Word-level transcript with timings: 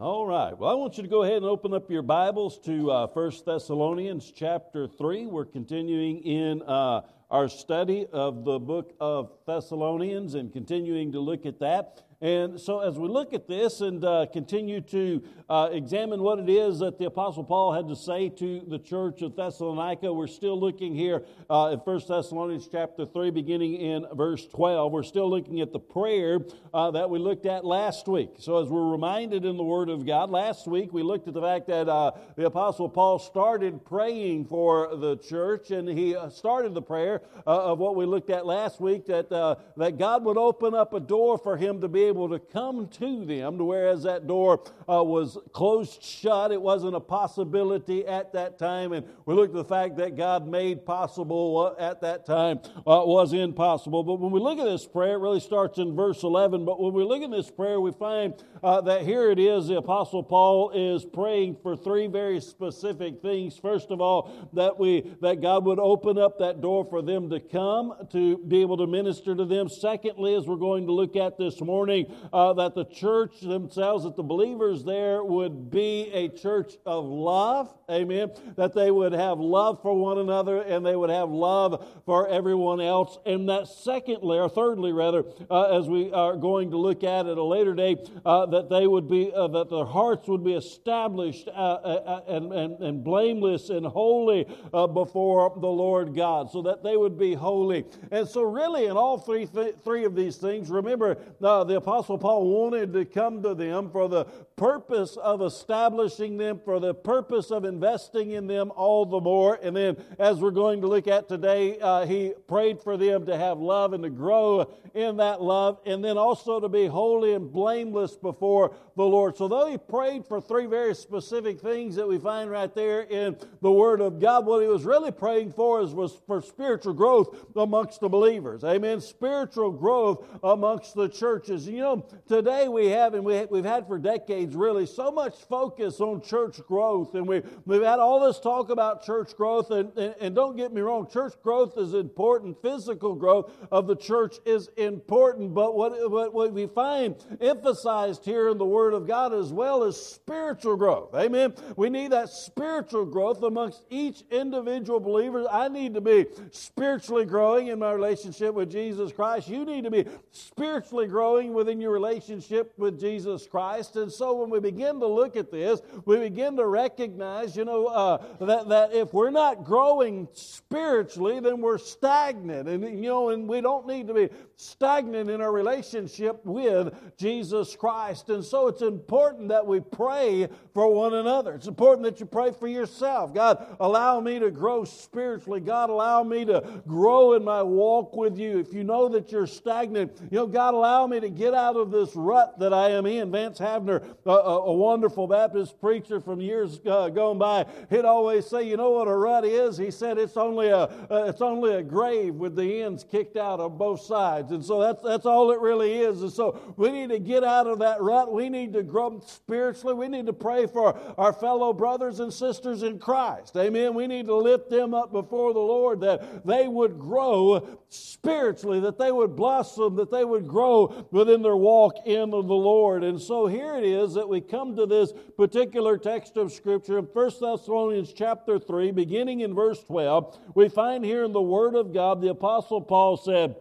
All 0.00 0.26
right. 0.26 0.56
Well, 0.56 0.70
I 0.70 0.72
want 0.72 0.96
you 0.96 1.02
to 1.02 1.10
go 1.10 1.24
ahead 1.24 1.36
and 1.36 1.44
open 1.44 1.74
up 1.74 1.90
your 1.90 2.00
Bibles 2.00 2.58
to 2.60 2.90
uh, 2.90 3.06
1 3.08 3.32
Thessalonians 3.44 4.32
chapter 4.34 4.88
3. 4.88 5.26
We're 5.26 5.44
continuing 5.44 6.22
in 6.22 6.62
uh, 6.62 7.02
our 7.30 7.50
study 7.50 8.06
of 8.10 8.46
the 8.46 8.58
book 8.58 8.94
of 8.98 9.30
Thessalonians 9.46 10.36
and 10.36 10.50
continuing 10.54 11.12
to 11.12 11.20
look 11.20 11.44
at 11.44 11.60
that. 11.60 12.02
And 12.22 12.60
so, 12.60 12.80
as 12.80 12.98
we 12.98 13.08
look 13.08 13.32
at 13.32 13.48
this 13.48 13.80
and 13.80 14.04
uh, 14.04 14.26
continue 14.30 14.82
to 14.82 15.22
uh, 15.48 15.70
examine 15.72 16.20
what 16.20 16.38
it 16.38 16.50
is 16.50 16.80
that 16.80 16.98
the 16.98 17.06
Apostle 17.06 17.42
Paul 17.42 17.72
had 17.72 17.88
to 17.88 17.96
say 17.96 18.28
to 18.28 18.60
the 18.68 18.78
church 18.78 19.22
of 19.22 19.34
Thessalonica, 19.34 20.12
we're 20.12 20.26
still 20.26 20.60
looking 20.60 20.94
here 20.94 21.24
uh, 21.48 21.70
in 21.72 21.78
1 21.78 22.00
Thessalonians 22.06 22.68
chapter 22.70 23.06
3, 23.06 23.30
beginning 23.30 23.76
in 23.76 24.06
verse 24.12 24.46
12. 24.48 24.92
We're 24.92 25.02
still 25.02 25.30
looking 25.30 25.62
at 25.62 25.72
the 25.72 25.78
prayer 25.78 26.40
uh, 26.74 26.90
that 26.90 27.08
we 27.08 27.18
looked 27.18 27.46
at 27.46 27.64
last 27.64 28.06
week. 28.06 28.32
So, 28.38 28.62
as 28.62 28.68
we're 28.68 28.90
reminded 28.90 29.46
in 29.46 29.56
the 29.56 29.64
Word 29.64 29.88
of 29.88 30.04
God, 30.04 30.28
last 30.30 30.66
week 30.66 30.92
we 30.92 31.02
looked 31.02 31.26
at 31.26 31.32
the 31.32 31.40
fact 31.40 31.68
that 31.68 31.88
uh, 31.88 32.10
the 32.36 32.44
Apostle 32.44 32.90
Paul 32.90 33.18
started 33.18 33.82
praying 33.82 34.44
for 34.44 34.94
the 34.94 35.16
church, 35.16 35.70
and 35.70 35.88
he 35.88 36.14
uh, 36.14 36.28
started 36.28 36.74
the 36.74 36.82
prayer 36.82 37.22
of 37.46 37.78
what 37.78 37.96
we 37.96 38.04
looked 38.04 38.28
at 38.28 38.44
last 38.44 38.78
week 38.78 39.06
that, 39.06 39.30
that 39.30 39.96
God 39.96 40.22
would 40.24 40.36
open 40.36 40.74
up 40.74 40.92
a 40.92 41.00
door 41.00 41.38
for 41.38 41.56
him 41.56 41.80
to 41.80 41.88
be 41.88 42.09
able 42.10 42.28
to 42.28 42.38
come 42.38 42.88
to 42.88 43.24
them, 43.24 43.56
to 43.56 43.64
whereas 43.64 44.02
that 44.02 44.26
door 44.26 44.64
uh, 44.88 45.02
was 45.02 45.38
closed 45.52 46.02
shut, 46.02 46.52
it 46.52 46.60
wasn't 46.60 46.94
a 46.94 47.00
possibility 47.00 48.06
at 48.06 48.32
that 48.32 48.58
time. 48.58 48.92
And 48.92 49.06
we 49.24 49.34
look 49.34 49.50
at 49.50 49.54
the 49.54 49.64
fact 49.64 49.96
that 49.96 50.16
God 50.16 50.46
made 50.46 50.84
possible 50.84 51.74
uh, 51.78 51.82
at 51.82 52.00
that 52.02 52.26
time 52.26 52.60
uh, 52.78 53.02
was 53.06 53.32
impossible. 53.32 54.02
But 54.02 54.16
when 54.16 54.32
we 54.32 54.40
look 54.40 54.58
at 54.58 54.64
this 54.64 54.86
prayer, 54.86 55.14
it 55.14 55.20
really 55.20 55.40
starts 55.40 55.78
in 55.78 55.94
verse 55.94 56.22
11. 56.22 56.64
But 56.64 56.80
when 56.80 56.92
we 56.92 57.04
look 57.04 57.22
at 57.22 57.30
this 57.30 57.50
prayer, 57.50 57.80
we 57.80 57.92
find 57.92 58.34
uh, 58.62 58.80
that 58.82 59.02
here 59.02 59.30
it 59.30 59.38
is 59.38 59.68
the 59.68 59.78
Apostle 59.78 60.22
Paul 60.22 60.70
is 60.70 61.04
praying 61.04 61.56
for 61.62 61.76
three 61.76 62.06
very 62.06 62.40
specific 62.40 63.22
things. 63.22 63.56
First 63.56 63.90
of 63.90 64.00
all, 64.00 64.48
that 64.52 64.78
we 64.78 65.14
that 65.20 65.40
God 65.40 65.64
would 65.64 65.78
open 65.78 66.18
up 66.18 66.38
that 66.38 66.60
door 66.60 66.84
for 66.84 67.02
them 67.02 67.30
to 67.30 67.40
come 67.40 67.94
to 68.12 68.38
be 68.38 68.60
able 68.60 68.76
to 68.78 68.86
minister 68.86 69.34
to 69.34 69.44
them. 69.44 69.68
Secondly, 69.68 70.34
as 70.34 70.46
we're 70.46 70.56
going 70.56 70.86
to 70.86 70.92
look 70.92 71.16
at 71.16 71.38
this 71.38 71.60
morning, 71.60 71.99
uh, 72.32 72.52
that 72.54 72.74
the 72.74 72.84
church 72.84 73.40
themselves, 73.40 74.04
that 74.04 74.16
the 74.16 74.22
believers 74.22 74.84
there 74.84 75.22
would 75.24 75.70
be 75.70 76.10
a 76.12 76.28
church 76.28 76.74
of 76.86 77.04
love, 77.04 77.72
amen, 77.90 78.30
that 78.56 78.74
they 78.74 78.90
would 78.90 79.12
have 79.12 79.38
love 79.38 79.82
for 79.82 79.94
one 79.94 80.18
another 80.18 80.62
and 80.62 80.84
they 80.84 80.96
would 80.96 81.10
have 81.10 81.30
love 81.30 81.86
for 82.06 82.28
everyone 82.28 82.80
else. 82.80 83.18
And 83.26 83.48
that 83.48 83.68
secondly, 83.68 84.38
or 84.38 84.48
thirdly 84.48 84.92
rather, 84.92 85.24
uh, 85.50 85.78
as 85.78 85.88
we 85.88 86.12
are 86.12 86.36
going 86.36 86.70
to 86.70 86.76
look 86.76 87.04
at 87.04 87.26
at 87.26 87.36
a 87.36 87.42
later 87.42 87.74
date, 87.74 88.08
uh, 88.24 88.46
that 88.46 88.68
they 88.68 88.86
would 88.86 89.08
be, 89.08 89.32
uh, 89.34 89.48
that 89.48 89.70
their 89.70 89.84
hearts 89.84 90.28
would 90.28 90.44
be 90.44 90.54
established 90.54 91.48
uh, 91.48 91.50
uh, 91.50 92.22
and, 92.28 92.52
and, 92.52 92.80
and, 92.80 93.04
blameless 93.04 93.70
and 93.70 93.86
holy 93.86 94.46
before 94.92 95.52
the 95.58 95.66
Lord 95.66 96.14
God, 96.14 96.50
so 96.50 96.62
that 96.62 96.82
they 96.82 96.96
would 96.96 97.18
be 97.18 97.34
holy. 97.34 97.84
And 98.10 98.28
so, 98.28 98.42
really, 98.42 98.86
in 98.86 98.96
all 98.96 99.18
three, 99.18 99.46
th- 99.46 99.76
three 99.82 100.04
of 100.04 100.14
these 100.14 100.36
things, 100.36 100.70
remember 100.70 101.16
the 101.40 101.76
Apostle 101.76 101.89
Paul 101.90 102.46
wanted 102.46 102.92
to 102.92 103.04
come 103.04 103.42
to 103.42 103.54
them 103.54 103.90
for 103.90 104.08
the 104.08 104.24
purpose 104.56 105.16
of 105.16 105.42
establishing 105.42 106.36
them, 106.36 106.60
for 106.64 106.78
the 106.78 106.94
purpose 106.94 107.50
of 107.50 107.64
investing 107.64 108.32
in 108.32 108.46
them 108.46 108.70
all 108.76 109.06
the 109.06 109.20
more. 109.20 109.58
And 109.62 109.74
then, 109.74 109.96
as 110.18 110.38
we're 110.38 110.50
going 110.50 110.82
to 110.82 110.86
look 110.86 111.08
at 111.08 111.28
today, 111.28 111.78
uh, 111.80 112.06
he 112.06 112.34
prayed 112.46 112.80
for 112.80 112.96
them 112.96 113.26
to 113.26 113.36
have 113.36 113.58
love 113.58 113.92
and 113.92 114.02
to 114.04 114.10
grow 114.10 114.70
in 114.94 115.16
that 115.16 115.40
love, 115.40 115.78
and 115.86 116.04
then 116.04 116.18
also 116.18 116.60
to 116.60 116.68
be 116.68 116.86
holy 116.86 117.32
and 117.32 117.50
blameless 117.52 118.16
before 118.16 118.74
the 118.96 119.04
Lord. 119.04 119.36
So, 119.36 119.48
though 119.48 119.66
he 119.66 119.78
prayed 119.78 120.26
for 120.26 120.40
three 120.40 120.66
very 120.66 120.94
specific 120.94 121.60
things 121.60 121.96
that 121.96 122.06
we 122.06 122.18
find 122.18 122.50
right 122.50 122.74
there 122.74 123.02
in 123.02 123.36
the 123.62 123.72
Word 123.72 124.00
of 124.00 124.20
God, 124.20 124.46
what 124.46 124.60
he 124.62 124.68
was 124.68 124.84
really 124.84 125.10
praying 125.10 125.52
for 125.52 125.80
is, 125.80 125.94
was 125.94 126.18
for 126.26 126.42
spiritual 126.42 126.92
growth 126.92 127.34
amongst 127.56 128.00
the 128.00 128.08
believers. 128.08 128.62
Amen. 128.62 129.00
Spiritual 129.00 129.70
growth 129.70 130.26
amongst 130.42 130.94
the 130.94 131.08
churches. 131.08 131.66
You 131.80 131.86
know, 131.86 132.06
today 132.28 132.68
we 132.68 132.88
have, 132.88 133.14
and 133.14 133.24
we, 133.24 133.42
we've 133.46 133.64
had 133.64 133.86
for 133.86 133.98
decades 133.98 134.54
really, 134.54 134.84
so 134.84 135.10
much 135.10 135.34
focus 135.48 135.98
on 135.98 136.20
church 136.20 136.60
growth, 136.68 137.14
and 137.14 137.26
we, 137.26 137.40
we've 137.64 137.80
had 137.80 137.98
all 137.98 138.20
this 138.20 138.38
talk 138.38 138.68
about 138.68 139.02
church 139.02 139.34
growth, 139.34 139.70
and, 139.70 139.90
and, 139.96 140.14
and 140.20 140.34
don't 140.34 140.58
get 140.58 140.74
me 140.74 140.82
wrong, 140.82 141.08
church 141.10 141.32
growth 141.42 141.78
is 141.78 141.94
important, 141.94 142.60
physical 142.60 143.14
growth 143.14 143.50
of 143.72 143.86
the 143.86 143.96
church 143.96 144.36
is 144.44 144.68
important, 144.76 145.54
but 145.54 145.74
what, 145.74 146.10
what, 146.10 146.34
what 146.34 146.52
we 146.52 146.66
find 146.66 147.16
emphasized 147.40 148.26
here 148.26 148.50
in 148.50 148.58
the 148.58 148.66
Word 148.66 148.92
of 148.92 149.06
God 149.06 149.32
as 149.32 149.50
well 149.50 149.82
as 149.82 149.96
spiritual 149.96 150.76
growth. 150.76 151.14
Amen. 151.14 151.54
We 151.76 151.88
need 151.88 152.12
that 152.12 152.28
spiritual 152.28 153.06
growth 153.06 153.42
amongst 153.42 153.86
each 153.88 154.22
individual 154.30 155.00
believer. 155.00 155.46
I 155.50 155.68
need 155.68 155.94
to 155.94 156.02
be 156.02 156.26
spiritually 156.50 157.24
growing 157.24 157.68
in 157.68 157.78
my 157.78 157.92
relationship 157.92 158.52
with 158.52 158.70
Jesus 158.70 159.12
Christ. 159.12 159.48
You 159.48 159.64
need 159.64 159.84
to 159.84 159.90
be 159.90 160.04
spiritually 160.30 161.06
growing 161.06 161.54
within 161.70 161.80
your 161.80 161.92
relationship 161.92 162.72
with 162.78 162.98
Jesus 162.98 163.46
Christ. 163.46 163.94
And 163.94 164.10
so 164.10 164.34
when 164.34 164.50
we 164.50 164.58
begin 164.58 164.98
to 164.98 165.06
look 165.06 165.36
at 165.36 165.52
this, 165.52 165.80
we 166.04 166.18
begin 166.18 166.56
to 166.56 166.66
recognize, 166.66 167.56
you 167.56 167.64
know, 167.64 167.86
uh, 167.86 168.20
that, 168.40 168.68
that 168.68 168.92
if 168.92 169.14
we're 169.14 169.30
not 169.30 169.62
growing 169.62 170.26
spiritually, 170.32 171.38
then 171.38 171.60
we're 171.60 171.78
stagnant. 171.78 172.68
And, 172.68 172.82
you 172.82 173.08
know, 173.08 173.28
and 173.28 173.48
we 173.48 173.60
don't 173.60 173.86
need 173.86 174.08
to 174.08 174.14
be 174.14 174.30
stagnant 174.56 175.30
in 175.30 175.40
our 175.40 175.52
relationship 175.52 176.44
with 176.44 176.92
Jesus 177.16 177.76
Christ. 177.76 178.30
And 178.30 178.44
so 178.44 178.66
it's 178.66 178.80
it's 178.80 178.88
important 178.88 179.48
that 179.50 179.66
we 179.66 179.80
pray 179.80 180.48
for 180.72 180.90
one 180.94 181.12
another. 181.12 181.52
It's 181.52 181.66
important 181.66 182.04
that 182.04 182.18
you 182.18 182.24
pray 182.24 182.50
for 182.50 182.66
yourself. 182.66 183.34
God, 183.34 183.76
allow 183.78 184.20
me 184.20 184.38
to 184.38 184.50
grow 184.50 184.84
spiritually. 184.84 185.60
God, 185.60 185.90
allow 185.90 186.22
me 186.22 186.46
to 186.46 186.82
grow 186.86 187.34
in 187.34 187.44
my 187.44 187.62
walk 187.62 188.16
with 188.16 188.38
you. 188.38 188.58
If 188.58 188.72
you 188.72 188.84
know 188.84 189.06
that 189.10 189.30
you're 189.30 189.46
stagnant, 189.46 190.16
you 190.30 190.38
know, 190.38 190.46
God, 190.46 190.72
allow 190.72 191.06
me 191.06 191.20
to 191.20 191.28
get 191.28 191.49
out 191.54 191.76
of 191.76 191.90
this 191.90 192.14
rut 192.14 192.58
that 192.58 192.72
I 192.72 192.90
am 192.90 193.06
in. 193.06 193.30
Vance 193.30 193.58
Havner, 193.58 194.04
a, 194.26 194.30
a, 194.30 194.60
a 194.66 194.72
wonderful 194.72 195.26
Baptist 195.26 195.80
preacher 195.80 196.20
from 196.20 196.40
years 196.40 196.80
uh, 196.86 197.08
gone 197.08 197.38
by, 197.38 197.66
he'd 197.88 198.04
always 198.04 198.46
say, 198.46 198.62
you 198.62 198.76
know 198.76 198.90
what 198.90 199.08
a 199.08 199.14
rut 199.14 199.44
is? 199.44 199.76
He 199.76 199.90
said 199.90 200.18
it's 200.18 200.36
only 200.36 200.68
a, 200.68 200.84
uh, 200.84 201.24
it's 201.28 201.40
only 201.40 201.74
a 201.74 201.82
grave 201.82 202.34
with 202.34 202.56
the 202.56 202.82
ends 202.82 203.04
kicked 203.04 203.36
out 203.36 203.60
on 203.60 203.76
both 203.76 204.00
sides. 204.00 204.52
And 204.52 204.64
so 204.64 204.80
that's, 204.80 205.02
that's 205.02 205.26
all 205.26 205.50
it 205.50 205.60
really 205.60 205.94
is. 206.00 206.22
And 206.22 206.32
so 206.32 206.74
we 206.76 206.90
need 206.90 207.10
to 207.10 207.18
get 207.18 207.44
out 207.44 207.66
of 207.66 207.78
that 207.80 208.00
rut. 208.00 208.32
We 208.32 208.48
need 208.48 208.72
to 208.74 208.82
grow 208.82 209.20
spiritually. 209.26 209.94
We 209.94 210.08
need 210.08 210.26
to 210.26 210.32
pray 210.32 210.66
for 210.66 210.98
our 211.18 211.32
fellow 211.32 211.72
brothers 211.72 212.20
and 212.20 212.32
sisters 212.32 212.82
in 212.82 212.98
Christ. 212.98 213.56
Amen. 213.56 213.94
We 213.94 214.06
need 214.06 214.26
to 214.26 214.36
lift 214.36 214.70
them 214.70 214.94
up 214.94 215.12
before 215.12 215.52
the 215.52 215.60
Lord 215.60 216.00
that 216.00 216.46
they 216.46 216.68
would 216.68 216.98
grow 216.98 217.78
spiritually, 217.88 218.80
that 218.80 218.98
they 218.98 219.12
would 219.12 219.36
blossom, 219.36 219.96
that 219.96 220.10
they 220.10 220.24
would 220.24 220.46
grow 220.46 221.06
within 221.10 221.39
their 221.42 221.56
walk 221.56 222.06
in 222.06 222.30
the 222.30 222.36
Lord. 222.36 223.04
And 223.04 223.20
so 223.20 223.46
here 223.46 223.76
it 223.76 223.84
is 223.84 224.14
that 224.14 224.28
we 224.28 224.40
come 224.40 224.76
to 224.76 224.86
this 224.86 225.12
particular 225.36 225.98
text 225.98 226.36
of 226.36 226.52
Scripture 226.52 226.98
in 226.98 227.04
1 227.04 227.30
Thessalonians 227.40 228.12
chapter 228.12 228.58
3, 228.58 228.90
beginning 228.92 229.40
in 229.40 229.54
verse 229.54 229.82
12. 229.84 230.38
We 230.54 230.68
find 230.68 231.04
here 231.04 231.24
in 231.24 231.32
the 231.32 231.40
Word 231.40 231.74
of 231.74 231.92
God, 231.92 232.20
the 232.20 232.30
Apostle 232.30 232.80
Paul 232.80 233.16
said, 233.16 233.56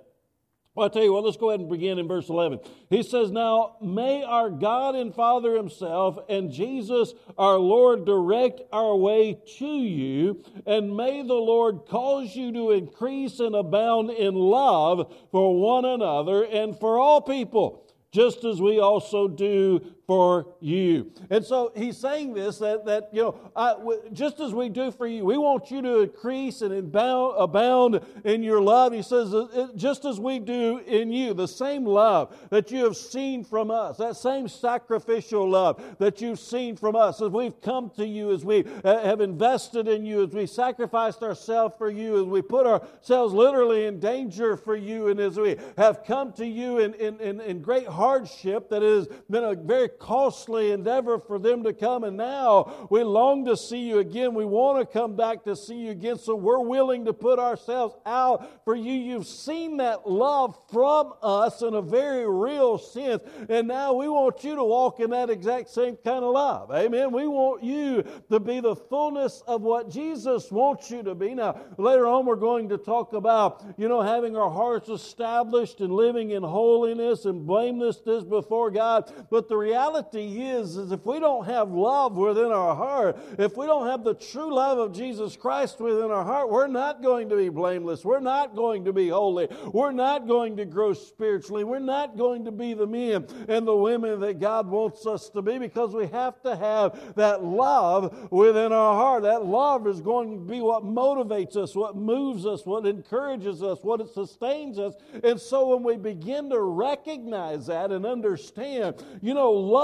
well, 0.76 0.86
I 0.86 0.90
tell 0.90 1.04
you 1.04 1.12
what, 1.14 1.24
let's 1.24 1.36
go 1.36 1.50
ahead 1.50 1.60
and 1.60 1.70
begin 1.70 2.00
in 2.00 2.08
verse 2.08 2.30
11. 2.30 2.60
He 2.90 3.04
says, 3.04 3.32
Now 3.32 3.76
may 3.82 4.24
our 4.24 4.50
God 4.50 4.96
and 4.96 5.14
Father 5.14 5.56
Himself 5.56 6.18
and 6.30 6.52
Jesus 6.52 7.14
our 7.38 7.58
Lord 7.58 8.06
direct 8.06 8.62
our 8.72 8.96
way 8.96 9.40
to 9.58 9.66
you, 9.66 10.44
and 10.66 10.96
may 10.96 11.24
the 11.24 11.34
Lord 11.34 11.82
cause 11.88 12.36
you 12.36 12.54
to 12.54 12.72
increase 12.72 13.40
and 13.40 13.56
abound 13.56 14.12
in 14.12 14.36
love 14.36 15.14
for 15.32 15.60
one 15.60 15.86
another 15.86 16.44
and 16.44 16.80
for 16.80 17.00
all 17.00 17.20
people, 17.20 17.88
just 18.12 18.44
as 18.44 18.62
we 18.62 18.80
also 18.80 19.28
do 19.28 19.82
for 20.10 20.48
you. 20.60 21.12
And 21.30 21.46
so 21.46 21.72
he's 21.76 21.96
saying 21.96 22.34
this 22.34 22.58
that, 22.58 22.84
that 22.86 23.10
you 23.12 23.22
know, 23.22 24.02
just 24.12 24.40
as 24.40 24.56
we 24.56 24.68
do 24.68 24.90
for 24.90 25.06
you, 25.06 25.24
we 25.24 25.38
want 25.38 25.70
you 25.70 25.84
to 25.84 26.00
increase 26.00 26.64
and 26.64 26.74
abound, 26.74 27.36
abound 27.38 28.00
in 28.24 28.42
your 28.42 28.60
love. 28.60 28.92
He 28.92 29.04
says, 29.04 29.36
just 29.76 30.06
as 30.06 30.20
we 30.20 30.40
do 30.40 30.80
in 30.80 31.12
you, 31.12 31.36
the 31.36 31.48
same 31.48 31.86
love 31.86 32.36
that 32.50 32.72
you 32.72 32.86
have 32.86 32.98
seen 32.98 33.44
from 33.44 33.70
us, 33.70 33.98
that 33.98 34.16
same 34.16 34.48
sacrificial 34.48 35.48
love 35.48 35.80
that 36.00 36.22
you've 36.22 36.40
seen 36.40 36.76
from 36.76 36.96
us, 36.96 37.22
as 37.22 37.30
we've 37.30 37.62
come 37.62 37.92
to 37.92 38.08
you, 38.08 38.34
as 38.34 38.44
we 38.44 38.66
uh, 38.84 39.04
have 39.04 39.22
invested 39.22 39.88
in 39.88 40.08
you, 40.08 40.24
as 40.24 40.34
we 40.34 40.48
sacrificed 40.48 41.22
ourselves 41.22 41.76
for 41.78 41.92
you, 41.92 42.20
as 42.20 42.26
we 42.26 42.42
put 42.42 42.66
ourselves 42.66 43.32
literally 43.32 43.86
in 43.86 44.00
danger 44.00 44.58
for 44.58 44.76
you, 44.76 45.10
and 45.10 45.20
as 45.20 45.38
we 45.38 45.56
have 45.78 46.04
come 46.04 46.34
to 46.34 46.48
you 46.48 46.80
in, 46.80 46.96
in, 46.96 47.20
in, 47.20 47.40
in 47.42 47.62
great 47.62 47.88
hardship 47.88 48.70
that 48.72 48.82
has 48.82 49.08
been 49.30 49.44
a 49.44 49.54
very 49.54 49.90
costly 50.00 50.72
endeavor 50.72 51.20
for 51.20 51.38
them 51.38 51.64
to 51.64 51.74
come. 51.74 52.04
And 52.04 52.18
now 52.18 52.88
we 52.90 53.04
long 53.04 53.46
to 53.46 53.58
see 53.58 53.80
you 53.80 54.00
again. 54.00 54.34
We 54.34 54.46
want 54.46 54.80
to 54.80 54.86
come 54.92 55.16
back 55.16 55.44
to 55.44 55.56
see 55.56 55.76
you 55.76 55.92
again. 55.92 56.18
So 56.18 56.36
we're 56.36 56.60
willing 56.60 57.06
to 57.06 57.14
put 57.14 57.40
ourselves 57.40 57.96
out 58.06 58.64
for 58.64 58.76
you. 58.76 58.94
You've 58.94 59.28
seen 59.28 59.78
that 59.78 60.10
love 60.10 60.58
from 60.72 61.14
us 61.22 61.62
in 61.62 61.74
a 61.74 61.82
very 61.82 62.28
real 62.30 62.78
sense. 62.78 63.22
And 63.50 63.68
now 63.68 63.94
we 63.94 64.08
want 64.08 64.44
you 64.44 64.56
to 64.56 64.64
walk 64.64 65.00
in 65.00 65.10
that 65.12 65.30
exact 65.30 65.70
same 65.70 65.98
kind 65.98 66.24
of 66.24 66.34
love. 66.34 66.72
Amen. 66.72 67.12
We 67.12 67.28
want 67.28 67.64
you 67.64 68.04
to 68.30 68.40
be 68.40 68.60
the 68.60 68.76
fullness 68.76 69.44
of 69.46 69.62
what 69.62 69.90
Jesus 69.90 70.52
wants 70.52 70.90
you 70.90 71.04
to 71.04 71.16
be. 71.16 71.36
Now, 71.36 71.60
later 71.78 72.08
on, 72.08 72.26
we're 72.26 72.36
going 72.36 72.70
to 72.70 72.78
talk 72.78 73.14
about, 73.14 73.64
you 73.78 73.88
know, 73.88 74.02
having 74.02 74.36
our 74.36 74.50
hearts 74.50 74.90
established 74.90 75.82
and 75.82 75.94
living 75.94 76.32
in 76.32 76.44
holiness 76.44 77.26
and 77.26 77.46
blamelessness 77.46 78.24
before 78.24 78.72
God. 78.72 79.12
But 79.30 79.48
the 79.50 79.58
reality 79.58 79.89
is, 79.96 80.76
is 80.76 80.92
if 80.92 81.06
we 81.06 81.20
don't 81.20 81.46
have 81.46 81.72
love 81.72 82.18
within 82.18 82.52
our 82.52 82.76
heart, 82.76 83.18
if 83.38 83.58
we 83.58 83.66
don't 83.66 83.88
have 83.88 84.04
the 84.04 84.14
true 84.14 84.54
love 84.54 84.78
of 84.78 84.94
Jesus 84.94 85.36
Christ 85.36 85.80
within 85.80 86.12
our 86.12 86.24
heart, 86.24 86.50
we're 86.50 86.68
not 86.68 87.02
going 87.02 87.30
to 87.30 87.36
be 87.36 87.50
blameless. 87.50 88.04
We're 88.04 88.20
not 88.20 88.56
going 88.56 88.86
to 88.86 88.94
be 88.94 89.10
holy. 89.10 89.48
We're 89.74 89.92
not 89.92 90.28
going 90.28 90.58
to 90.58 90.66
grow 90.66 90.94
spiritually. 90.94 91.64
We're 91.64 91.80
not 91.80 92.18
going 92.18 92.46
to 92.46 92.52
be 92.52 92.74
the 92.74 92.88
men 92.88 93.26
and 93.48 93.68
the 93.68 93.76
women 93.76 94.20
that 94.22 94.40
God 94.40 94.68
wants 94.68 95.06
us 95.06 95.30
to 95.30 95.42
be 95.42 95.58
because 95.58 95.94
we 95.94 96.08
have 96.08 96.42
to 96.44 96.56
have 96.56 97.16
that 97.16 97.44
love 97.44 98.32
within 98.32 98.72
our 98.72 98.96
heart. 98.96 99.24
That 99.24 99.46
love 99.46 99.88
is 99.88 100.02
going 100.02 100.40
to 100.40 100.52
be 100.52 100.62
what 100.62 100.84
motivates 100.84 101.56
us, 101.56 101.76
what 101.76 101.96
moves 101.96 102.46
us, 102.46 102.66
what 102.66 102.86
encourages 102.86 103.64
us, 103.64 103.80
what 103.82 104.08
sustains 104.14 104.80
us. 104.80 104.96
And 105.24 105.40
so 105.40 105.76
when 105.76 105.84
we 105.84 105.98
begin 105.98 106.50
to 106.50 106.60
recognize 106.60 107.68
that 107.68 107.92
and 107.92 108.06
understand, 108.06 109.04
you 109.22 109.34
know, 109.34 109.52
love 109.52 109.79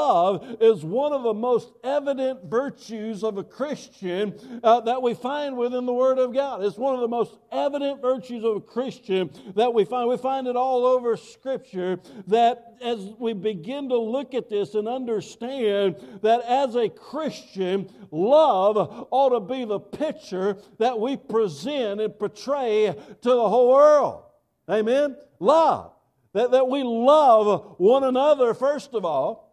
is 0.59 0.83
one 0.83 1.13
of 1.13 1.23
the 1.23 1.33
most 1.33 1.73
evident 1.83 2.45
virtues 2.45 3.23
of 3.23 3.37
a 3.37 3.43
Christian 3.43 4.35
uh, 4.63 4.81
that 4.81 5.01
we 5.01 5.13
find 5.13 5.57
within 5.57 5.85
the 5.85 5.93
Word 5.93 6.17
of 6.17 6.33
God. 6.33 6.63
It's 6.63 6.77
one 6.77 6.95
of 6.95 7.01
the 7.01 7.07
most 7.07 7.37
evident 7.51 8.01
virtues 8.01 8.43
of 8.43 8.57
a 8.57 8.61
Christian 8.61 9.29
that 9.55 9.73
we 9.73 9.85
find. 9.85 10.09
We 10.09 10.17
find 10.17 10.47
it 10.47 10.55
all 10.55 10.85
over 10.85 11.17
Scripture 11.17 11.99
that 12.27 12.75
as 12.81 12.99
we 13.17 13.33
begin 13.33 13.89
to 13.89 13.97
look 13.97 14.33
at 14.33 14.49
this 14.49 14.75
and 14.75 14.87
understand 14.87 15.95
that 16.21 16.41
as 16.41 16.75
a 16.75 16.89
Christian, 16.89 17.89
love 18.11 19.07
ought 19.11 19.29
to 19.29 19.39
be 19.39 19.65
the 19.65 19.79
picture 19.79 20.57
that 20.77 20.99
we 20.99 21.17
present 21.17 22.01
and 22.01 22.17
portray 22.17 22.93
to 23.21 23.29
the 23.29 23.49
whole 23.49 23.71
world. 23.71 24.23
Amen? 24.69 25.15
Love. 25.39 25.91
That, 26.33 26.51
that 26.51 26.67
we 26.67 26.83
love 26.83 27.75
one 27.77 28.03
another, 28.03 28.53
first 28.53 28.93
of 28.93 29.05
all. 29.05 29.44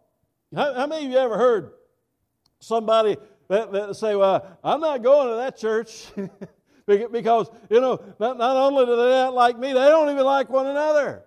How, 0.55 0.75
how 0.75 0.87
many 0.87 1.07
of 1.07 1.13
you 1.13 1.19
ever 1.19 1.37
heard 1.37 1.73
somebody 2.61 3.17
that, 3.49 3.73
that 3.73 3.97
say, 3.97 4.15
Well, 4.17 4.59
I'm 4.63 4.81
not 4.81 5.03
going 5.03 5.29
to 5.29 5.37
that 5.37 5.57
church? 5.57 6.07
because, 6.87 7.51
you 7.71 7.81
know, 7.81 8.03
not, 8.19 8.39
not 8.39 8.57
only 8.57 8.85
do 8.85 8.97
they 8.97 9.11
not 9.11 9.35
like 9.35 9.59
me, 9.59 9.69
they 9.69 9.89
don't 9.89 10.11
even 10.11 10.25
like 10.25 10.49
one 10.49 10.67
another. 10.67 11.25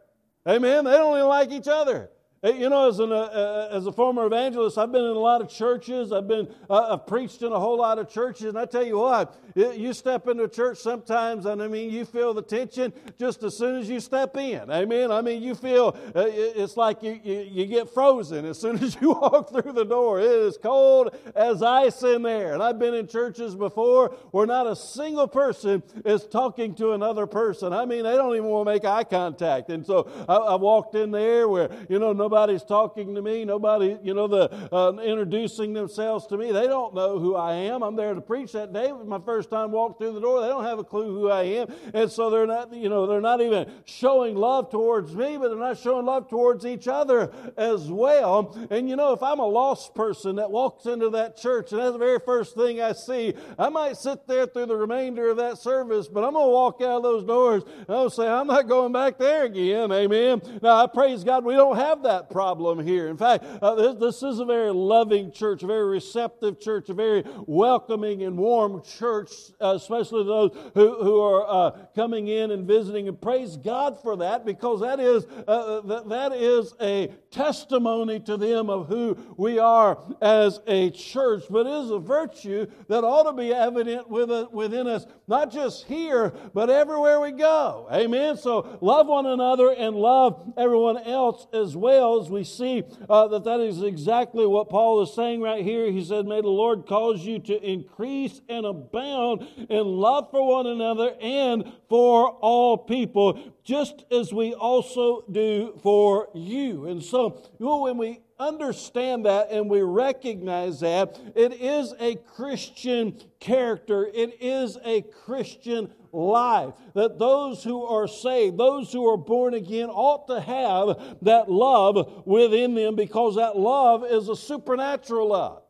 Amen? 0.48 0.84
They 0.86 0.92
don't 0.92 1.16
even 1.18 1.28
like 1.28 1.52
each 1.52 1.68
other. 1.68 2.10
You 2.46 2.70
know, 2.70 2.88
as, 2.88 3.00
an, 3.00 3.12
uh, 3.12 3.16
uh, 3.16 3.70
as 3.72 3.88
a 3.88 3.92
former 3.92 4.28
evangelist, 4.28 4.78
I've 4.78 4.92
been 4.92 5.04
in 5.04 5.16
a 5.16 5.20
lot 5.20 5.42
of 5.42 5.50
churches. 5.50 6.12
I've 6.12 6.28
been 6.28 6.48
uh, 6.70 6.94
I've 6.94 7.08
preached 7.08 7.42
in 7.42 7.52
a 7.52 7.60
whole 7.60 7.80
lot 7.80 7.98
of 7.98 8.08
churches, 8.08 8.50
and 8.50 8.60
I 8.60 8.66
tell 8.66 8.86
you 8.86 9.00
what, 9.00 9.36
you 9.56 9.94
step 9.94 10.28
into 10.28 10.44
a 10.44 10.48
church 10.48 10.78
sometimes, 10.78 11.48
and 11.48 11.60
I 11.60 11.68
mean, 11.68 11.90
you 11.90 12.06
feel 12.06 12.36
the 12.36 12.44
tension 12.44 12.94
just 13.18 13.42
as 13.42 13.58
soon 13.58 13.78
as 13.78 13.90
you 13.90 14.00
step 14.00 14.38
in. 14.38 14.70
Amen. 14.70 15.12
I 15.12 15.22
mean, 15.22 15.42
you 15.42 15.56
feel 15.56 15.98
uh, 16.16 16.26
it's 16.28 16.78
like 16.78 17.02
you, 17.02 17.20
you, 17.24 17.48
you 17.50 17.66
get 17.66 17.92
frozen 17.92 18.46
as 18.46 18.60
soon 18.60 18.78
as 18.84 18.96
you 19.02 19.14
walk 19.14 19.50
through 19.50 19.72
the 19.72 19.86
door. 19.86 20.20
It 20.20 20.30
is 20.30 20.60
cold 20.60 21.18
as 21.36 21.64
ice 21.64 22.04
in 22.04 22.22
there. 22.22 22.54
And 22.54 22.62
I've 22.62 22.78
been 22.78 22.94
in 22.94 23.08
churches 23.08 23.56
before 23.56 24.10
where 24.30 24.46
not 24.46 24.68
a 24.68 24.76
single 24.76 25.28
person 25.28 25.82
is 26.04 26.28
talking 26.28 26.76
to 26.76 26.92
another 26.92 27.26
person. 27.26 27.74
I 27.74 27.86
mean, 27.86 28.04
they 28.04 28.16
don't 28.16 28.36
even 28.36 28.46
want 28.46 28.68
to 28.68 28.74
make 28.74 28.86
eye 28.86 29.04
contact. 29.04 29.70
And 29.70 29.84
so 29.84 30.08
I, 30.30 30.36
I 30.36 30.56
walked 30.56 30.94
in 30.94 31.10
there 31.10 31.50
where 31.50 31.72
you 31.90 31.98
know 31.98 32.14
nobody 32.14 32.35
nobody's 32.36 32.64
talking 32.64 33.16
to 33.16 33.22
me, 33.22 33.46
nobody, 33.46 33.98
you 34.04 34.14
know, 34.14 34.28
the 34.28 34.52
uh, 34.76 34.92
introducing 35.02 35.72
themselves 35.72 36.28
to 36.28 36.36
me. 36.38 36.52
They 36.52 36.68
don't 36.68 36.94
know 36.94 37.18
who 37.18 37.38
I 37.38 37.54
am. 37.54 37.82
I'm 37.82 37.96
there 37.96 38.14
to 38.14 38.20
preach 38.20 38.52
that 38.52 38.74
day. 38.74 38.92
My 38.92 39.20
first 39.20 39.50
time 39.50 39.72
walked 39.72 40.00
through 40.00 40.12
the 40.12 40.20
door. 40.20 40.42
They 40.42 40.50
don't 40.50 40.66
have 40.66 40.78
a 40.78 40.84
clue 40.84 41.18
who 41.18 41.30
I 41.30 41.44
am, 41.44 41.74
and 41.94 42.12
so 42.12 42.30
they're 42.30 42.46
not, 42.46 42.74
you 42.74 42.90
know, 42.90 43.08
they're 43.08 43.22
not 43.22 43.40
even 43.40 43.72
showing 43.86 44.36
love 44.36 44.70
towards 44.70 45.16
me, 45.16 45.38
but 45.38 45.48
they're 45.48 45.58
not 45.58 45.78
showing 45.78 46.06
love 46.06 46.30
towards 46.30 46.66
each 46.66 46.90
other 46.90 47.32
as 47.56 47.90
well. 47.90 48.54
And 48.70 48.90
you 48.90 48.98
know, 48.98 49.14
if 49.14 49.24
I'm 49.24 49.40
a 49.40 49.48
lost 49.48 49.96
person 49.96 50.36
that 50.36 50.52
walks 50.52 50.88
into 50.88 51.10
that 51.12 51.38
church, 51.38 51.72
and 51.72 51.80
that's 51.80 51.94
the 51.94 51.98
very 51.98 52.20
first 52.20 52.54
thing 52.54 52.82
I 52.82 52.92
see, 52.92 53.34
I 53.58 53.70
might 53.70 53.96
sit 53.96 54.28
there 54.28 54.46
through 54.46 54.66
the 54.66 54.76
remainder 54.76 55.30
of 55.30 55.38
that 55.38 55.58
service, 55.58 56.10
but 56.10 56.26
I'm 56.26 56.34
going 56.34 56.48
to 56.48 56.52
walk 56.52 56.82
out 56.82 56.98
of 56.98 57.04
those 57.04 57.24
doors 57.24 57.64
and 57.88 57.96
I'll 57.96 58.10
say, 58.10 58.28
I'm 58.28 58.48
not 58.48 58.68
going 58.68 58.92
back 58.92 59.18
there 59.18 59.46
again. 59.46 59.90
Amen. 59.94 60.42
Now, 60.62 60.84
I 60.84 60.88
praise 60.88 61.24
God 61.24 61.46
we 61.46 61.54
don't 61.54 61.78
have 61.78 62.04
that 62.04 62.25
problem 62.30 62.86
here. 62.86 63.08
In 63.08 63.18
fact, 63.18 63.44
uh, 63.62 63.76
this, 63.76 63.96
this, 63.96 64.24
is 64.24 64.40
a 64.40 64.46
very 64.46 64.72
loving 64.72 65.32
church, 65.32 65.64
a 65.64 65.68
very 65.68 65.86
receptive 65.86 66.60
church, 66.60 66.90
a 66.90 66.94
very 66.94 67.24
welcoming 67.46 68.24
and 68.24 68.38
warm 68.38 68.82
church, 68.84 69.32
uh, 69.62 69.74
especially 69.76 70.24
those 70.24 70.52
who, 70.74 71.04
who 71.04 71.20
are 71.22 71.46
uh, 71.48 71.72
coming 71.96 72.28
in 72.28 72.52
and 72.52 72.68
visiting. 72.68 73.08
And 73.08 73.20
praise 73.20 73.58
God 73.58 74.02
for 74.02 74.18
that 74.18 74.46
because 74.46 74.82
that 74.82 75.00
is, 75.00 75.26
uh, 75.48 75.52
uh, 75.52 75.82
that, 75.82 76.10
that 76.10 76.34
is 76.34 76.74
a 76.82 77.08
testimony 77.32 78.20
to 78.22 78.38
them 78.38 78.70
of 78.70 78.88
who 78.88 79.18
we 79.38 79.60
are 79.60 80.00
as 80.22 80.60
a 80.68 80.92
church, 80.92 81.44
but 81.50 81.66
it 81.66 81.84
is 81.84 81.92
a 81.92 82.00
virtue 82.00 82.66
that 82.88 83.04
ought 83.04 83.24
to 83.24 83.34
be 83.34 83.54
evident 83.54 84.10
within 84.10 84.88
us, 84.88 85.06
not 85.28 85.52
just 85.52 85.86
here, 85.86 86.34
but 86.54 86.70
everywhere 86.70 87.20
we 87.20 87.32
go. 87.32 87.88
Amen. 87.92 88.38
So 88.38 88.78
love 88.82 89.08
one 89.08 89.26
another 89.26 89.72
and 89.72 89.96
love 89.96 90.54
everyone 90.58 90.98
else 90.98 91.48
as 91.54 91.76
well 91.76 92.05
we 92.30 92.44
see 92.44 92.84
uh, 93.10 93.28
that 93.28 93.44
that 93.44 93.60
is 93.60 93.82
exactly 93.82 94.46
what 94.46 94.70
Paul 94.70 95.02
is 95.02 95.14
saying 95.14 95.42
right 95.42 95.64
here. 95.64 95.92
He 95.92 96.04
said, 96.04 96.26
May 96.26 96.42
the 96.42 96.48
Lord 96.48 96.86
cause 96.86 97.26
you 97.26 97.40
to 97.40 97.62
increase 97.62 98.42
and 98.48 98.66
abound 98.66 99.48
in 99.70 99.86
love 99.86 100.30
for 100.32 100.48
one 100.48 100.68
another 100.68 101.16
and 101.20 101.72
for 101.90 102.32
all 102.32 102.78
people, 102.78 103.40
just 103.64 104.06
as 104.12 104.34
we 104.34 104.54
also 104.54 105.24
do 105.32 105.80
for 105.82 106.30
you. 106.34 106.88
And 106.88 107.04
so, 107.04 107.42
when 107.60 107.98
we 107.98 108.22
understand 108.40 109.26
that 109.26 109.52
and 109.52 109.70
we 109.70 109.82
recognize 109.82 110.82
that, 110.82 111.20
it 111.36 111.54
is 111.54 111.94
a 112.00 112.16
Christian 112.16 113.20
character, 113.40 114.06
it 114.14 114.38
is 114.42 114.78
a 114.84 115.02
Christian 115.02 115.92
life. 116.12 116.74
That 116.94 117.20
those 117.20 117.64
who 117.64 117.84
are 117.86 118.08
saved, 118.08 118.58
those 118.58 118.92
who 118.92 119.08
are 119.10 119.18
born 119.18 119.54
again, 119.54 119.90
ought 119.90 120.28
to 120.28 120.42
have 120.42 121.18
that 121.22 121.50
love 121.50 122.24
within 122.26 122.76
them 122.76 122.96
because 122.96 123.36
that 123.36 123.58
love 123.58 124.06
is 124.06 124.30
a 124.30 124.36
supernatural 124.36 125.30
love. 125.30 125.62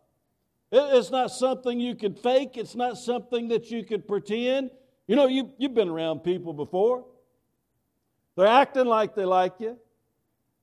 It's 0.72 1.12
not 1.12 1.32
something 1.32 1.80
you 1.80 1.96
can 1.96 2.16
fake, 2.16 2.58
it's 2.58 2.76
not 2.76 2.98
something 2.98 3.50
that 3.50 3.72
you 3.72 3.84
could 3.84 4.08
pretend. 4.08 4.72
You 5.08 5.16
know, 5.16 5.28
you, 5.28 5.52
you've 5.58 5.76
been 5.76 5.90
around 5.90 6.22
people 6.22 6.54
before. 6.54 7.06
They're 8.36 8.48
acting 8.48 8.86
like 8.86 9.16
they 9.16 9.24
like 9.24 9.54
you, 9.60 9.78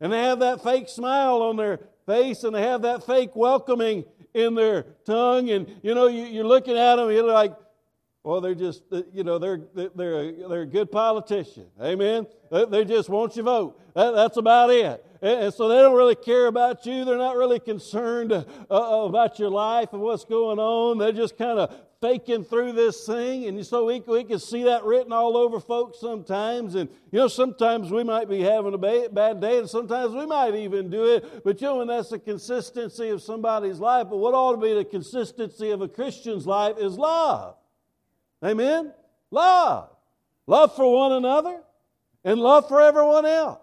and 0.01 0.13
they 0.13 0.23
have 0.25 0.41
that 0.41 0.63
fake 0.63 0.89
smile 0.89 1.43
on 1.43 1.57
their 1.57 1.81
face, 2.07 2.45
and 2.45 2.55
they 2.55 2.63
have 2.63 2.83
that 2.83 3.05
fake 3.05 3.35
welcoming 3.35 4.05
in 4.35 4.55
their 4.55 4.85
tongue, 5.05 5.51
and 5.51 5.69
you 5.83 5.95
know, 5.95 6.07
you, 6.07 6.41
are 6.41 6.45
looking 6.45 6.77
at 6.77 6.97
them, 6.97 7.11
you're 7.11 7.25
like, 7.25 7.55
well, 8.25 8.41
they're 8.41 8.55
just, 8.55 8.85
you 9.13 9.25
know, 9.25 9.39
they're, 9.39 9.61
they're, 9.75 10.21
a, 10.21 10.49
they're 10.49 10.63
a 10.63 10.67
good 10.67 10.93
politician. 10.93 11.67
Amen? 11.81 12.27
They 12.51 12.85
just 12.85 13.09
want 13.09 13.35
your 13.35 13.45
vote. 13.47 13.81
That, 13.95 14.13
that's 14.13 14.37
about 14.37 14.71
it. 14.71 15.05
And 15.21 15.53
so 15.53 15.69
they 15.69 15.77
don't 15.77 15.97
really 15.97 16.15
care 16.15 16.47
about 16.47 16.87
you. 16.87 17.05
They're 17.05 17.17
not 17.17 17.37
really 17.37 17.59
concerned 17.59 18.33
uh, 18.33 18.45
uh, 18.71 19.07
about 19.07 19.41
your 19.41 19.51
life 19.51 19.93
and 19.93 20.01
what's 20.01 20.25
going 20.25 20.61
on. 20.61 20.99
They're 20.99 21.13
just 21.13 21.37
kind 21.37 21.59
of 21.59 21.75
faking 22.03 22.45
through 22.45 22.73
this 22.73 23.07
thing. 23.07 23.47
And 23.47 23.65
so 23.65 23.87
we, 23.87 24.01
we 24.01 24.25
can 24.25 24.41
see 24.41 24.65
that 24.65 24.85
written 24.85 25.13
all 25.13 25.37
over 25.37 25.61
folks 25.61 26.01
sometimes. 26.01 26.75
And, 26.75 26.91
you 27.13 27.21
know, 27.21 27.29
sometimes 27.29 27.91
we 27.91 28.03
might 28.03 28.29
be 28.29 28.41
having 28.41 28.75
a 28.75 29.09
bad 29.09 29.41
day, 29.41 29.59
and 29.59 29.71
sometimes 29.71 30.13
we 30.13 30.27
might 30.27 30.55
even 30.55 30.91
do 30.91 31.05
it. 31.15 31.45
But, 31.45 31.61
you 31.63 31.69
know, 31.69 31.81
and 31.81 31.89
that's 31.89 32.11
the 32.11 32.19
consistency 32.19 33.09
of 33.09 33.23
somebody's 33.23 33.79
life. 33.79 34.09
But 34.11 34.19
what 34.19 34.35
ought 34.35 34.57
to 34.57 34.61
be 34.61 34.75
the 34.75 34.85
consistency 34.85 35.71
of 35.71 35.81
a 35.81 35.89
Christian's 35.89 36.47
life 36.47 36.77
is 36.77 36.99
love. 36.99 37.57
Amen? 38.45 38.93
Love. 39.31 39.89
Love 40.47 40.75
for 40.75 40.93
one 40.93 41.13
another 41.13 41.63
and 42.25 42.41
love 42.41 42.67
for 42.69 42.81
everyone 42.81 43.25
else. 43.25 43.62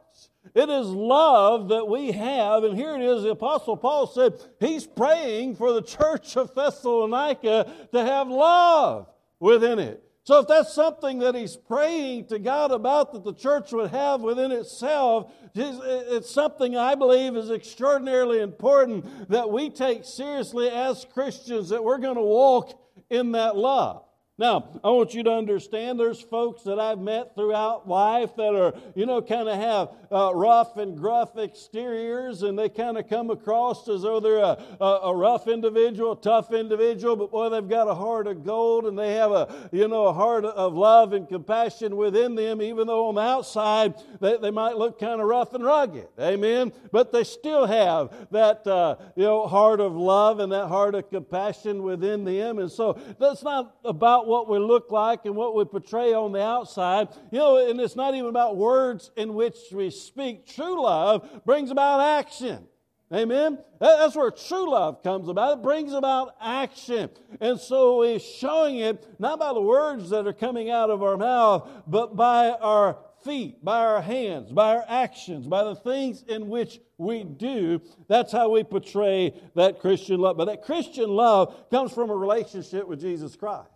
It 0.53 0.69
is 0.69 0.87
love 0.87 1.69
that 1.69 1.87
we 1.87 2.11
have, 2.11 2.63
and 2.63 2.75
here 2.75 2.95
it 2.95 3.01
is. 3.01 3.23
The 3.23 3.31
Apostle 3.31 3.77
Paul 3.77 4.07
said 4.07 4.33
he's 4.59 4.85
praying 4.87 5.55
for 5.55 5.73
the 5.73 5.81
church 5.81 6.35
of 6.37 6.53
Thessalonica 6.55 7.71
to 7.91 8.03
have 8.03 8.27
love 8.27 9.07
within 9.39 9.79
it. 9.79 10.03
So, 10.23 10.39
if 10.39 10.47
that's 10.47 10.73
something 10.73 11.19
that 11.19 11.33
he's 11.33 11.55
praying 11.55 12.27
to 12.27 12.37
God 12.37 12.71
about 12.71 13.13
that 13.13 13.23
the 13.23 13.33
church 13.33 13.71
would 13.71 13.89
have 13.89 14.21
within 14.21 14.51
itself, 14.51 15.31
it's 15.55 16.29
something 16.29 16.77
I 16.77 16.93
believe 16.93 17.35
is 17.35 17.49
extraordinarily 17.49 18.39
important 18.39 19.29
that 19.29 19.49
we 19.49 19.71
take 19.71 20.05
seriously 20.05 20.69
as 20.69 21.05
Christians, 21.13 21.69
that 21.69 21.83
we're 21.83 21.97
going 21.97 22.15
to 22.15 22.21
walk 22.21 22.79
in 23.09 23.31
that 23.31 23.55
love. 23.55 24.03
Now, 24.39 24.69
I 24.85 24.89
want 24.91 25.13
you 25.13 25.21
to 25.23 25.33
understand 25.33 25.99
there's 25.99 26.21
folks 26.21 26.63
that 26.63 26.79
I've 26.79 26.99
met 26.99 27.35
throughout 27.35 27.89
life 27.89 28.37
that 28.37 28.55
are, 28.55 28.73
you 28.95 29.05
know, 29.05 29.21
kind 29.21 29.49
of 29.49 29.57
have 29.57 29.89
uh, 30.09 30.33
rough 30.33 30.77
and 30.77 30.97
gruff 30.97 31.37
exteriors 31.37 32.41
and 32.43 32.57
they 32.57 32.69
kind 32.69 32.97
of 32.97 33.09
come 33.09 33.31
across 33.31 33.89
as 33.89 34.03
though 34.03 34.21
they're 34.21 34.37
a, 34.37 34.57
a, 34.79 34.99
a, 35.03 35.15
rough 35.15 35.49
individual, 35.49 36.15
tough 36.15 36.53
individual, 36.53 37.17
but 37.17 37.31
boy, 37.31 37.49
they've 37.49 37.67
got 37.67 37.89
a 37.89 37.93
heart 37.93 38.27
of 38.27 38.45
gold 38.45 38.85
and 38.85 38.97
they 38.97 39.15
have 39.15 39.31
a, 39.31 39.69
you 39.73 39.89
know, 39.89 40.07
a 40.07 40.13
heart 40.13 40.45
of 40.45 40.73
love 40.73 41.11
and 41.11 41.27
compassion 41.27 41.97
within 41.97 42.33
them, 42.33 42.61
even 42.61 42.87
though 42.87 43.09
on 43.09 43.15
the 43.15 43.21
outside 43.21 43.93
they, 44.21 44.37
they 44.37 44.51
might 44.51 44.77
look 44.77 45.01
kind 45.01 45.19
of 45.19 45.27
rough 45.27 45.53
and 45.53 45.65
rugged. 45.65 46.07
Amen? 46.17 46.71
But 46.93 47.11
they 47.11 47.25
still 47.25 47.65
have 47.65 48.29
that, 48.31 48.65
uh, 48.65 48.95
you 49.17 49.23
know, 49.23 49.47
heart 49.47 49.81
of 49.81 49.97
love 49.97 50.39
and 50.39 50.53
that 50.53 50.67
heart 50.67 50.95
of 50.95 51.09
compassion 51.09 51.83
within 51.83 52.23
them. 52.23 52.59
And 52.59 52.71
so 52.71 52.97
that's 53.19 53.43
not 53.43 53.75
about 53.83 54.28
what 54.29 54.47
we 54.47 54.59
look 54.59 54.91
like 54.91 55.25
and 55.25 55.35
what 55.35 55.55
we 55.55 55.65
portray 55.65 56.13
on 56.13 56.31
the 56.31 56.41
outside. 56.41 57.09
You 57.31 57.39
know, 57.39 57.69
and 57.69 57.81
it's 57.81 57.95
not 57.95 58.13
even 58.13 58.29
about 58.29 58.55
words 58.55 59.11
in 59.17 59.33
which 59.33 59.57
we 59.73 59.89
speak. 59.89 60.47
True 60.47 60.81
love 60.83 61.43
brings 61.45 61.71
about 61.71 61.99
action. 61.99 62.65
Amen? 63.11 63.57
That's 63.79 64.15
where 64.15 64.29
true 64.29 64.69
love 64.69 65.01
comes 65.01 65.29
about. 65.29 65.57
It 65.57 65.63
brings 65.63 65.93
about 65.93 66.35
action. 66.39 67.09
And 67.41 67.59
so 67.59 68.03
he's 68.03 68.23
showing 68.23 68.77
it 68.77 69.03
not 69.17 69.39
by 69.39 69.51
the 69.51 69.61
words 69.61 70.11
that 70.11 70.27
are 70.27 70.33
coming 70.33 70.69
out 70.69 70.91
of 70.91 71.01
our 71.01 71.17
mouth, 71.17 71.67
but 71.87 72.15
by 72.15 72.51
our 72.51 72.99
feet, 73.23 73.65
by 73.65 73.79
our 73.79 74.01
hands, 74.01 74.51
by 74.51 74.75
our 74.75 74.85
actions, 74.87 75.47
by 75.47 75.63
the 75.63 75.75
things 75.75 76.23
in 76.27 76.49
which 76.49 76.79
we 76.99 77.23
do. 77.23 77.81
That's 78.07 78.31
how 78.31 78.49
we 78.49 78.63
portray 78.63 79.33
that 79.55 79.79
Christian 79.79 80.19
love. 80.19 80.37
But 80.37 80.45
that 80.45 80.61
Christian 80.61 81.09
love 81.09 81.69
comes 81.71 81.91
from 81.91 82.11
a 82.11 82.15
relationship 82.15 82.87
with 82.87 83.01
Jesus 83.01 83.35
Christ. 83.35 83.71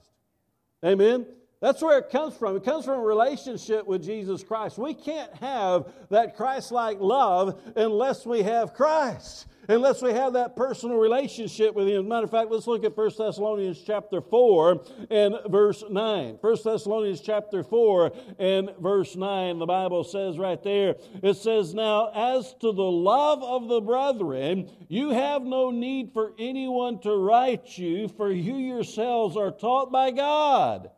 Amen? 0.84 1.26
That's 1.64 1.82
where 1.82 1.98
it 1.98 2.10
comes 2.10 2.36
from. 2.36 2.58
It 2.58 2.66
comes 2.66 2.84
from 2.84 3.00
a 3.00 3.04
relationship 3.04 3.88
with 3.88 4.04
Jesus 4.04 4.44
Christ. 4.44 4.78
We 4.78 4.94
can't 4.94 5.34
have 5.36 5.86
that 6.10 6.36
Christ 6.36 6.74
like 6.74 7.00
love 7.00 7.58
unless 7.78 8.26
we 8.26 8.44
have 8.44 8.74
Christ, 8.74 9.48
unless 9.70 10.02
we 10.02 10.12
have 10.12 10.34
that 10.34 10.58
personal 10.58 10.98
relationship 10.98 11.74
with 11.74 11.88
Him. 11.88 12.00
As 12.00 12.06
a 12.06 12.10
matter 12.10 12.26
of 12.26 12.32
fact, 12.32 12.52
let's 12.52 12.68
look 12.68 12.84
at 12.84 12.98
1 12.98 13.12
Thessalonians 13.18 13.82
chapter 13.82 14.20
4 14.20 14.84
and 15.10 15.36
verse 15.48 15.86
9. 15.90 16.38
1 16.42 16.58
Thessalonians 16.66 17.22
chapter 17.22 17.64
4 17.64 18.12
and 18.40 18.72
verse 18.82 19.16
9, 19.16 19.58
the 19.60 19.66
Bible 19.66 20.04
says 20.04 20.38
right 20.38 20.62
there, 20.64 20.96
it 21.22 21.38
says, 21.38 21.74
Now 21.74 22.12
as 22.14 22.56
to 22.56 22.74
the 22.74 22.84
love 22.84 23.42
of 23.42 23.70
the 23.70 23.80
brethren, 23.80 24.70
you 24.90 25.12
have 25.12 25.44
no 25.44 25.72
need 25.72 26.12
for 26.12 26.34
anyone 26.38 27.00
to 27.04 27.16
write 27.16 27.78
you, 27.78 28.10
for 28.10 28.34
you 28.34 28.56
yourselves 28.58 29.38
are 29.38 29.52
taught 29.52 29.94
by 29.94 30.12
God 30.12 30.90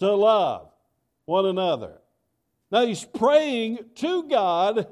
to 0.00 0.12
love 0.12 0.68
one 1.26 1.46
another. 1.46 1.98
Now 2.70 2.84
he's 2.84 3.04
praying 3.04 3.78
to 3.96 4.24
God 4.24 4.88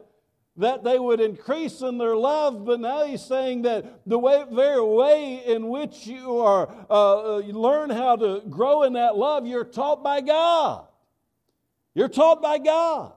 that 0.56 0.82
they 0.82 0.98
would 0.98 1.20
increase 1.20 1.80
in 1.82 1.98
their 1.98 2.16
love, 2.16 2.64
but 2.64 2.80
now 2.80 3.04
he's 3.04 3.24
saying 3.24 3.62
that 3.62 4.00
the 4.06 4.18
way, 4.18 4.44
very 4.52 4.82
way 4.82 5.42
in 5.46 5.68
which 5.68 6.06
you 6.06 6.38
are 6.38 6.68
uh, 6.90 7.40
you 7.44 7.52
learn 7.52 7.90
how 7.90 8.16
to 8.16 8.42
grow 8.50 8.82
in 8.82 8.94
that 8.94 9.16
love, 9.16 9.46
you're 9.46 9.64
taught 9.64 10.02
by 10.02 10.20
God. 10.20 10.86
You're 11.94 12.08
taught 12.08 12.42
by 12.42 12.58
God. 12.58 13.12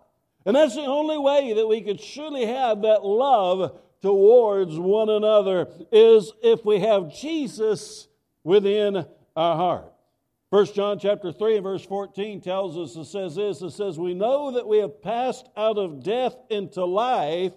And 0.46 0.56
that's 0.56 0.76
the 0.76 0.82
only 0.82 1.18
way 1.18 1.54
that 1.54 1.68
we 1.68 1.82
could 1.82 2.02
truly 2.02 2.46
have 2.46 2.82
that 2.84 3.04
love 3.04 3.80
towards 4.02 4.78
one 4.78 5.10
another 5.10 5.68
is 5.92 6.32
if 6.42 6.66
we 6.66 6.80
have 6.80 7.14
Jesus 7.14 8.08
within 8.44 9.06
our 9.36 9.56
heart. 9.56 9.91
First 10.52 10.76
John 10.76 11.00
chapter 11.00 11.32
3 11.32 11.56
and 11.56 11.64
verse 11.64 11.86
14 11.86 12.42
tells 12.42 12.78
us, 12.78 12.98
it 12.98 13.10
says 13.10 13.36
this, 13.36 13.62
it 13.62 13.72
says, 13.72 13.98
We 13.98 14.14
know 14.14 14.52
that 14.52 14.68
we 14.68 14.80
have 14.80 15.02
passed 15.02 15.48
out 15.56 15.78
of 15.78 16.04
death 16.04 16.36
into 16.50 16.84
life. 16.84 17.54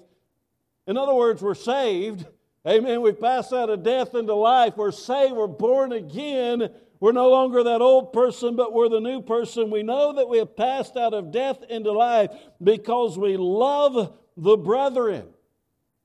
In 0.86 0.96
other 0.96 1.12
words, 1.12 1.42
we're 1.42 1.56
saved. 1.56 2.24
Amen. 2.64 3.02
We've 3.02 3.20
passed 3.20 3.52
out 3.52 3.68
of 3.68 3.82
death 3.82 4.14
into 4.14 4.34
life. 4.34 4.76
We're 4.76 4.92
saved. 4.92 5.34
We're 5.34 5.48
born 5.48 5.90
again. 5.90 6.70
We're 7.00 7.10
no 7.10 7.30
longer 7.30 7.64
that 7.64 7.80
old 7.80 8.12
person, 8.12 8.54
but 8.54 8.72
we're 8.72 8.88
the 8.88 9.00
new 9.00 9.20
person. 9.20 9.70
We 9.70 9.82
know 9.82 10.12
that 10.12 10.28
we 10.28 10.38
have 10.38 10.56
passed 10.56 10.96
out 10.96 11.14
of 11.14 11.32
death 11.32 11.64
into 11.68 11.90
life 11.90 12.30
because 12.62 13.18
we 13.18 13.36
love 13.36 14.16
the 14.36 14.56
brethren. 14.56 15.26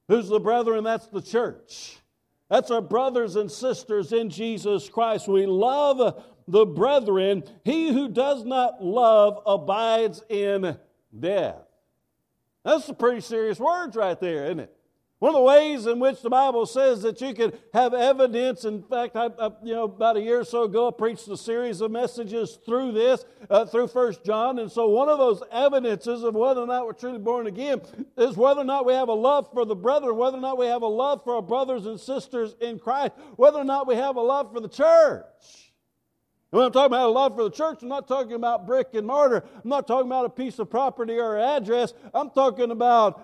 Who's 0.08 0.28
the 0.28 0.40
brethren? 0.40 0.84
That's 0.84 1.06
the 1.06 1.22
church. 1.22 2.00
That's 2.50 2.72
our 2.72 2.82
brothers 2.82 3.36
and 3.36 3.50
sisters 3.50 4.12
in 4.12 4.32
Jesus 4.32 4.90
Christ. 4.90 5.28
We 5.28 5.46
love 5.46 6.24
the 6.50 6.66
brethren, 6.66 7.44
he 7.64 7.94
who 7.94 8.10
does 8.10 8.44
not 8.44 8.84
love 8.84 9.42
abides 9.46 10.24
in 10.30 10.78
death. 11.18 11.62
That's 12.64 12.86
some 12.86 12.96
pretty 12.96 13.22
serious 13.22 13.60
words 13.60 13.96
right 13.96 14.20
there, 14.20 14.46
isn't 14.46 14.60
it? 14.60 14.76
One 15.20 15.36
of 15.36 15.40
the 15.40 15.44
ways 15.44 15.86
in 15.86 16.00
which 16.00 16.22
the 16.22 16.30
Bible 16.30 16.66
says 16.66 17.02
that 17.02 17.20
you 17.20 17.34
can 17.34 17.52
have 17.74 17.94
evidence, 17.94 18.64
in 18.64 18.82
fact, 18.84 19.18
I, 19.18 19.26
I, 19.26 19.50
you 19.62 19.76
know, 19.76 19.84
about 19.84 20.16
a 20.16 20.22
year 20.22 20.40
or 20.40 20.46
so 20.46 20.64
ago, 20.64 20.88
I 20.88 20.92
preached 20.98 21.28
a 21.28 21.36
series 21.36 21.82
of 21.82 21.92
messages 21.92 22.58
through 22.66 22.94
this, 22.94 23.26
uh, 23.50 23.66
through 23.66 23.90
First 23.90 24.24
John, 24.24 24.60
and 24.60 24.72
so 24.72 24.88
one 24.88 25.10
of 25.10 25.18
those 25.18 25.44
evidences 25.52 26.24
of 26.24 26.36
whether 26.36 26.62
or 26.62 26.68
not 26.68 26.86
we're 26.86 26.94
truly 26.94 27.18
born 27.18 27.48
again 27.48 27.82
is 28.18 28.38
whether 28.38 28.62
or 28.62 28.66
not 28.66 28.86
we 28.86 28.94
have 28.94 29.10
a 29.10 29.14
love 29.14 29.52
for 29.52 29.66
the 29.66 29.76
brethren, 29.76 30.16
whether 30.16 30.38
or 30.38 30.42
not 30.42 30.58
we 30.58 30.68
have 30.68 30.84
a 30.84 30.88
love 30.88 31.22
for 31.26 31.36
our 31.36 31.42
brothers 31.42 31.86
and 31.86 32.00
sisters 32.00 32.56
in 32.62 32.80
Christ, 32.80 33.12
whether 33.36 33.60
or 33.60 33.66
not 33.66 33.88
we 33.88 33.96
have 33.96 34.16
a 34.16 34.22
love 34.22 34.54
for 34.54 34.62
the 34.62 34.70
church. 34.70 35.26
When 36.52 36.64
I'm 36.64 36.72
talking 36.72 36.88
about 36.88 37.10
a 37.10 37.12
love 37.12 37.36
for 37.36 37.44
the 37.44 37.52
church, 37.52 37.84
I'm 37.84 37.90
not 37.90 38.08
talking 38.08 38.34
about 38.34 38.66
brick 38.66 38.96
and 38.96 39.06
mortar. 39.06 39.44
I'm 39.54 39.70
not 39.70 39.88
talking 39.88 40.08
about 40.08 40.26
a 40.26 40.30
piece 40.30 40.58
of 40.58 40.70
property 40.70 41.18
or 41.20 41.38
address. 41.38 41.94
I'm 42.14 42.32
talking 42.32 42.72
about 42.72 43.24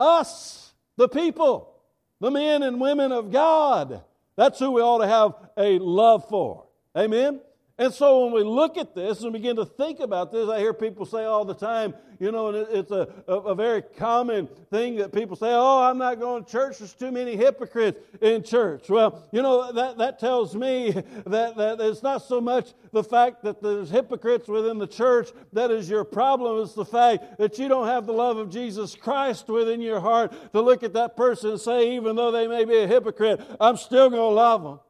us, 0.00 0.72
the 0.96 1.08
people, 1.08 1.74
the 2.20 2.30
men 2.30 2.62
and 2.62 2.80
women 2.80 3.12
of 3.12 3.30
God. 3.30 4.02
That's 4.36 4.58
who 4.58 4.72
we 4.72 4.80
ought 4.80 4.98
to 4.98 5.06
have 5.06 5.34
a 5.58 5.78
love 5.78 6.28
for. 6.28 6.64
Amen? 6.96 7.40
And 7.76 7.92
so 7.92 8.24
when 8.24 8.32
we 8.32 8.44
look 8.44 8.76
at 8.76 8.94
this 8.94 9.22
and 9.22 9.32
begin 9.32 9.56
to 9.56 9.64
think 9.64 9.98
about 9.98 10.30
this, 10.30 10.48
I 10.48 10.60
hear 10.60 10.72
people 10.72 11.04
say 11.04 11.24
all 11.24 11.44
the 11.44 11.54
time, 11.54 11.92
you 12.20 12.30
know, 12.30 12.48
and 12.48 12.68
it's 12.70 12.92
a, 12.92 13.08
a, 13.26 13.32
a, 13.32 13.54
very 13.56 13.82
common 13.82 14.46
thing 14.70 14.94
that 14.98 15.12
people 15.12 15.34
say, 15.34 15.48
oh, 15.50 15.80
I'm 15.82 15.98
not 15.98 16.20
going 16.20 16.44
to 16.44 16.50
church. 16.50 16.78
There's 16.78 16.94
too 16.94 17.10
many 17.10 17.34
hypocrites 17.34 17.98
in 18.20 18.44
church. 18.44 18.88
Well, 18.88 19.24
you 19.32 19.42
know, 19.42 19.72
that, 19.72 19.98
that 19.98 20.20
tells 20.20 20.54
me 20.54 20.92
that, 21.26 21.56
that 21.56 21.80
it's 21.80 22.04
not 22.04 22.18
so 22.22 22.40
much 22.40 22.74
the 22.92 23.02
fact 23.02 23.42
that 23.42 23.60
there's 23.60 23.90
hypocrites 23.90 24.46
within 24.46 24.78
the 24.78 24.86
church 24.86 25.30
that 25.52 25.72
is 25.72 25.90
your 25.90 26.04
problem. 26.04 26.62
It's 26.62 26.74
the 26.74 26.84
fact 26.84 27.38
that 27.38 27.58
you 27.58 27.66
don't 27.66 27.88
have 27.88 28.06
the 28.06 28.12
love 28.12 28.36
of 28.36 28.50
Jesus 28.50 28.94
Christ 28.94 29.48
within 29.48 29.80
your 29.80 29.98
heart 29.98 30.32
to 30.52 30.60
look 30.60 30.84
at 30.84 30.92
that 30.92 31.16
person 31.16 31.50
and 31.50 31.60
say, 31.60 31.96
even 31.96 32.14
though 32.14 32.30
they 32.30 32.46
may 32.46 32.64
be 32.64 32.78
a 32.78 32.86
hypocrite, 32.86 33.40
I'm 33.58 33.76
still 33.76 34.10
going 34.10 34.22
to 34.22 34.26
love 34.26 34.62
them. 34.62 34.80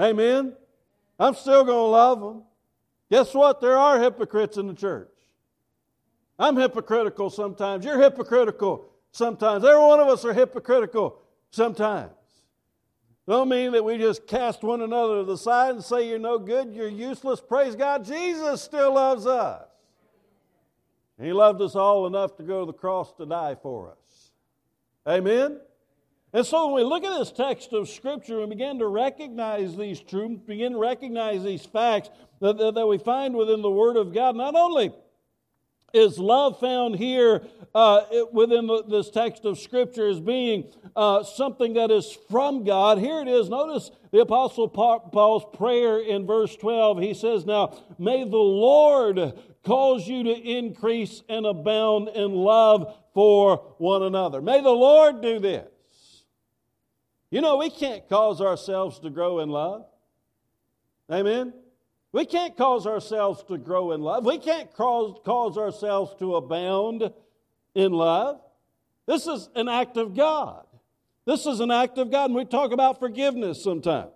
Amen? 0.00 0.56
I'm 1.18 1.34
still 1.34 1.64
going 1.64 1.76
to 1.76 1.82
love 1.82 2.20
them. 2.20 2.42
Guess 3.10 3.34
what? 3.34 3.60
There 3.60 3.76
are 3.76 4.00
hypocrites 4.00 4.56
in 4.56 4.66
the 4.66 4.74
church. 4.74 5.10
I'm 6.38 6.56
hypocritical 6.56 7.30
sometimes. 7.30 7.84
You're 7.84 8.00
hypocritical 8.00 8.86
sometimes. 9.12 9.64
Every 9.64 9.80
one 9.80 10.00
of 10.00 10.08
us 10.08 10.24
are 10.24 10.32
hypocritical 10.32 11.20
sometimes. 11.50 12.10
Don't 13.26 13.48
mean 13.48 13.72
that 13.72 13.84
we 13.84 13.96
just 13.96 14.26
cast 14.26 14.62
one 14.62 14.82
another 14.82 15.18
to 15.18 15.24
the 15.24 15.38
side 15.38 15.76
and 15.76 15.84
say 15.84 16.08
you're 16.08 16.18
no 16.18 16.38
good, 16.38 16.74
you're 16.74 16.88
useless. 16.88 17.40
Praise 17.40 17.74
God, 17.74 18.04
Jesus 18.04 18.60
still 18.60 18.94
loves 18.94 19.26
us. 19.26 19.62
He 21.20 21.32
loved 21.32 21.62
us 21.62 21.74
all 21.76 22.06
enough 22.06 22.36
to 22.36 22.42
go 22.42 22.60
to 22.60 22.66
the 22.66 22.76
cross 22.76 23.12
to 23.14 23.24
die 23.24 23.56
for 23.62 23.90
us. 23.90 24.32
Amen? 25.08 25.60
And 26.34 26.44
so 26.44 26.66
when 26.66 26.74
we 26.74 26.82
look 26.82 27.04
at 27.04 27.16
this 27.16 27.30
text 27.30 27.72
of 27.72 27.88
Scripture 27.88 28.40
and 28.40 28.50
begin 28.50 28.80
to 28.80 28.88
recognize 28.88 29.76
these 29.76 30.00
truths, 30.00 30.42
begin 30.44 30.72
to 30.72 30.78
recognize 30.78 31.44
these 31.44 31.64
facts 31.64 32.10
that, 32.40 32.58
that, 32.58 32.74
that 32.74 32.86
we 32.88 32.98
find 32.98 33.36
within 33.36 33.62
the 33.62 33.70
Word 33.70 33.96
of 33.96 34.12
God, 34.12 34.34
not 34.34 34.56
only 34.56 34.92
is 35.92 36.18
love 36.18 36.58
found 36.58 36.96
here 36.96 37.40
uh, 37.72 38.00
within 38.32 38.66
the, 38.66 38.82
this 38.82 39.10
text 39.10 39.44
of 39.44 39.60
Scripture 39.60 40.08
as 40.08 40.18
being 40.18 40.72
uh, 40.96 41.22
something 41.22 41.74
that 41.74 41.92
is 41.92 42.18
from 42.28 42.64
God. 42.64 42.98
Here 42.98 43.20
it 43.20 43.28
is. 43.28 43.48
Notice 43.48 43.92
the 44.10 44.18
Apostle 44.18 44.68
Paul's 44.68 45.56
prayer 45.56 46.00
in 46.00 46.26
verse 46.26 46.56
12. 46.56 46.98
He 46.98 47.14
says, 47.14 47.46
Now, 47.46 47.80
may 47.96 48.24
the 48.24 48.36
Lord 48.36 49.34
cause 49.64 50.08
you 50.08 50.24
to 50.24 50.34
increase 50.34 51.22
and 51.28 51.46
abound 51.46 52.08
in 52.08 52.32
love 52.32 52.92
for 53.14 53.58
one 53.78 54.02
another. 54.02 54.42
May 54.42 54.60
the 54.60 54.70
Lord 54.70 55.22
do 55.22 55.38
this. 55.38 55.68
You 57.34 57.40
know, 57.40 57.56
we 57.56 57.68
can't 57.68 58.08
cause 58.08 58.40
ourselves 58.40 59.00
to 59.00 59.10
grow 59.10 59.40
in 59.40 59.48
love. 59.48 59.86
Amen? 61.10 61.52
We 62.12 62.26
can't 62.26 62.56
cause 62.56 62.86
ourselves 62.86 63.42
to 63.48 63.58
grow 63.58 63.90
in 63.90 64.02
love. 64.02 64.24
We 64.24 64.38
can't 64.38 64.72
cause, 64.72 65.18
cause 65.24 65.58
ourselves 65.58 66.14
to 66.20 66.36
abound 66.36 67.10
in 67.74 67.90
love. 67.90 68.40
This 69.06 69.26
is 69.26 69.48
an 69.56 69.68
act 69.68 69.96
of 69.96 70.14
God. 70.14 70.64
This 71.24 71.44
is 71.44 71.58
an 71.58 71.72
act 71.72 71.98
of 71.98 72.12
God. 72.12 72.26
And 72.26 72.36
we 72.36 72.44
talk 72.44 72.70
about 72.70 73.00
forgiveness 73.00 73.64
sometimes. 73.64 74.12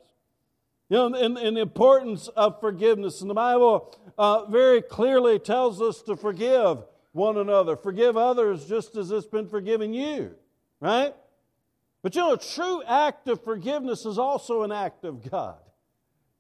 You 0.89 0.99
know, 0.99 1.15
and, 1.17 1.37
and 1.37 1.57
the 1.57 1.63
importance 1.63 2.29
of 2.29 2.61
forgiveness. 2.61 3.21
And 3.21 3.29
the 3.29 3.35
Bible 3.35 3.99
uh, 4.17 4.45
very 4.45 4.81
clearly 4.81 5.41
tells 5.41 5.83
us 5.83 6.03
to 6.03 6.15
forgive 6.15 6.85
one 7.11 7.37
another, 7.37 7.75
forgive 7.75 8.17
others 8.17 8.67
just 8.67 8.95
as 8.95 9.11
it's 9.11 9.27
been 9.27 9.49
forgiven 9.49 9.93
you, 9.93 10.37
right? 10.79 11.15
But 12.09 12.15
you 12.15 12.23
know, 12.23 12.33
a 12.33 12.39
true 12.39 12.83
act 12.85 13.29
of 13.29 13.45
forgiveness 13.45 14.07
is 14.07 14.17
also 14.17 14.63
an 14.63 14.73
act 14.73 15.05
of 15.05 15.31
God. 15.31 15.59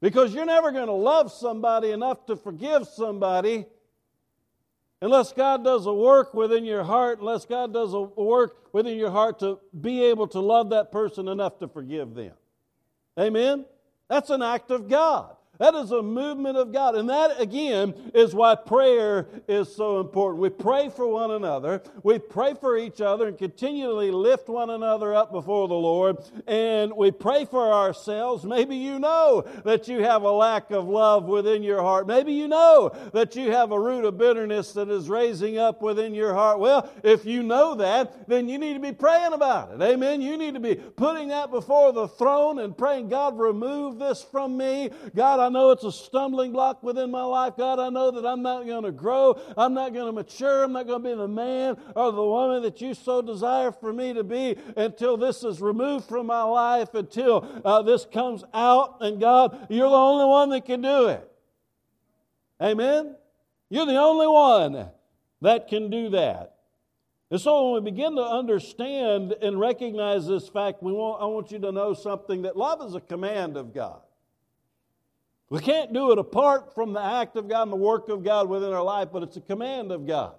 Because 0.00 0.32
you're 0.32 0.46
never 0.46 0.72
going 0.72 0.86
to 0.86 0.94
love 0.94 1.30
somebody 1.30 1.90
enough 1.90 2.24
to 2.24 2.36
forgive 2.36 2.88
somebody 2.88 3.66
unless 5.02 5.34
God 5.34 5.64
does 5.64 5.84
a 5.84 5.92
work 5.92 6.32
within 6.32 6.64
your 6.64 6.84
heart, 6.84 7.18
unless 7.18 7.44
God 7.44 7.74
does 7.74 7.92
a 7.92 8.00
work 8.00 8.72
within 8.72 8.96
your 8.96 9.10
heart 9.10 9.40
to 9.40 9.58
be 9.78 10.04
able 10.04 10.26
to 10.28 10.40
love 10.40 10.70
that 10.70 10.90
person 10.90 11.28
enough 11.28 11.58
to 11.58 11.68
forgive 11.68 12.14
them. 12.14 12.32
Amen? 13.20 13.66
That's 14.08 14.30
an 14.30 14.40
act 14.40 14.70
of 14.70 14.88
God. 14.88 15.36
That 15.58 15.74
is 15.74 15.90
a 15.90 16.02
movement 16.02 16.56
of 16.56 16.72
God. 16.72 16.94
And 16.94 17.10
that, 17.10 17.40
again, 17.40 17.94
is 18.14 18.32
why 18.32 18.54
prayer 18.54 19.26
is 19.48 19.74
so 19.74 20.00
important. 20.00 20.40
We 20.40 20.50
pray 20.50 20.88
for 20.88 21.06
one 21.08 21.32
another, 21.32 21.82
we 22.02 22.18
pray 22.18 22.54
for 22.54 22.76
each 22.76 23.00
other, 23.00 23.26
and 23.26 23.36
continually 23.36 24.10
lift 24.12 24.48
one 24.48 24.70
another 24.70 25.14
up 25.14 25.32
before 25.32 25.66
the 25.66 25.74
Lord. 25.74 26.18
And 26.46 26.92
we 26.96 27.10
pray 27.10 27.44
for 27.44 27.72
ourselves. 27.72 28.44
Maybe 28.44 28.76
you 28.76 29.00
know 29.00 29.44
that 29.64 29.88
you 29.88 30.02
have 30.04 30.22
a 30.22 30.30
lack 30.30 30.70
of 30.70 30.88
love 30.88 31.24
within 31.24 31.62
your 31.64 31.82
heart. 31.82 32.06
Maybe 32.06 32.32
you 32.32 32.46
know 32.46 32.90
that 33.12 33.34
you 33.34 33.50
have 33.50 33.72
a 33.72 33.80
root 33.80 34.04
of 34.04 34.16
bitterness 34.16 34.72
that 34.74 34.88
is 34.88 35.08
raising 35.08 35.58
up 35.58 35.82
within 35.82 36.14
your 36.14 36.34
heart. 36.34 36.60
Well, 36.60 36.88
if 37.02 37.24
you 37.24 37.42
know 37.42 37.74
that, 37.74 38.28
then 38.28 38.48
you 38.48 38.58
need 38.58 38.74
to 38.74 38.80
be 38.80 38.92
praying 38.92 39.32
about 39.32 39.72
it. 39.72 39.82
Amen. 39.82 40.20
You 40.20 40.36
need 40.36 40.54
to 40.54 40.60
be 40.60 40.76
putting 40.76 41.28
that 41.28 41.50
before 41.50 41.92
the 41.92 42.06
throne 42.06 42.60
and 42.60 42.76
praying, 42.76 43.08
God, 43.08 43.38
remove 43.38 43.98
this 43.98 44.22
from 44.22 44.56
me. 44.56 44.90
God, 45.16 45.47
I 45.48 45.50
know 45.50 45.70
it's 45.70 45.84
a 45.84 45.90
stumbling 45.90 46.52
block 46.52 46.82
within 46.82 47.10
my 47.10 47.22
life. 47.22 47.54
God, 47.56 47.78
I 47.78 47.88
know 47.88 48.10
that 48.10 48.26
I'm 48.26 48.42
not 48.42 48.66
going 48.66 48.84
to 48.84 48.92
grow. 48.92 49.40
I'm 49.56 49.72
not 49.72 49.94
going 49.94 50.04
to 50.04 50.12
mature. 50.12 50.62
I'm 50.62 50.74
not 50.74 50.86
going 50.86 51.02
to 51.02 51.08
be 51.08 51.14
the 51.14 51.26
man 51.26 51.78
or 51.96 52.12
the 52.12 52.22
woman 52.22 52.62
that 52.64 52.82
you 52.82 52.92
so 52.92 53.22
desire 53.22 53.72
for 53.72 53.90
me 53.90 54.12
to 54.12 54.22
be 54.22 54.58
until 54.76 55.16
this 55.16 55.44
is 55.44 55.62
removed 55.62 56.04
from 56.04 56.26
my 56.26 56.42
life, 56.42 56.92
until 56.92 57.48
uh, 57.64 57.80
this 57.80 58.04
comes 58.04 58.44
out. 58.52 58.98
And 59.00 59.18
God, 59.18 59.68
you're 59.70 59.88
the 59.88 59.96
only 59.96 60.26
one 60.26 60.50
that 60.50 60.66
can 60.66 60.82
do 60.82 61.06
it. 61.06 61.26
Amen? 62.60 63.16
You're 63.70 63.86
the 63.86 63.96
only 63.96 64.26
one 64.26 64.90
that 65.40 65.68
can 65.68 65.88
do 65.88 66.10
that. 66.10 66.56
And 67.30 67.40
so 67.40 67.70
when 67.70 67.82
we 67.82 67.90
begin 67.90 68.16
to 68.16 68.22
understand 68.22 69.32
and 69.40 69.58
recognize 69.58 70.26
this 70.26 70.46
fact, 70.46 70.82
we 70.82 70.92
want, 70.92 71.22
I 71.22 71.24
want 71.24 71.50
you 71.52 71.58
to 71.60 71.72
know 71.72 71.94
something 71.94 72.42
that 72.42 72.54
love 72.54 72.86
is 72.86 72.94
a 72.94 73.00
command 73.00 73.56
of 73.56 73.72
God. 73.72 74.02
We 75.50 75.60
can't 75.60 75.92
do 75.92 76.12
it 76.12 76.18
apart 76.18 76.74
from 76.74 76.92
the 76.92 77.02
act 77.02 77.36
of 77.36 77.48
God 77.48 77.62
and 77.62 77.72
the 77.72 77.76
work 77.76 78.08
of 78.08 78.22
God 78.22 78.48
within 78.48 78.72
our 78.72 78.82
life, 78.82 79.08
but 79.12 79.22
it's 79.22 79.36
a 79.36 79.40
command 79.40 79.92
of 79.92 80.06
God. 80.06 80.34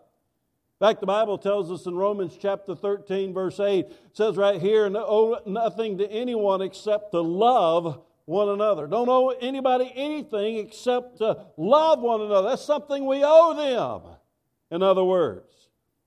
In 0.79 0.87
fact, 0.87 1.01
the 1.01 1.07
Bible 1.07 1.37
tells 1.37 1.71
us 1.71 1.87
in 1.87 1.95
Romans 1.95 2.37
chapter 2.39 2.75
13, 2.75 3.33
verse 3.33 3.59
8, 3.59 3.87
says 4.13 4.37
right 4.37 4.61
here, 4.61 4.89
owe 4.95 5.39
nothing 5.45 5.97
to 5.97 6.09
anyone 6.09 6.61
except 6.61 7.11
to 7.11 7.21
love 7.21 8.01
one 8.25 8.49
another. 8.49 8.85
Don't 8.85 9.09
owe 9.09 9.29
anybody 9.41 9.91
anything 9.95 10.57
except 10.57 11.17
to 11.17 11.47
love 11.57 11.99
one 11.99 12.21
another. 12.21 12.49
That's 12.49 12.63
something 12.63 13.05
we 13.05 13.21
owe 13.23 13.55
them. 13.55 14.15
In 14.71 14.83
other 14.83 15.03
words, 15.03 15.51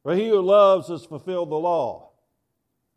for 0.05 0.15
he 0.15 0.29
who 0.29 0.41
loves 0.41 0.89
has 0.89 1.05
fulfilled 1.05 1.51
the 1.51 1.57
law. 1.57 2.12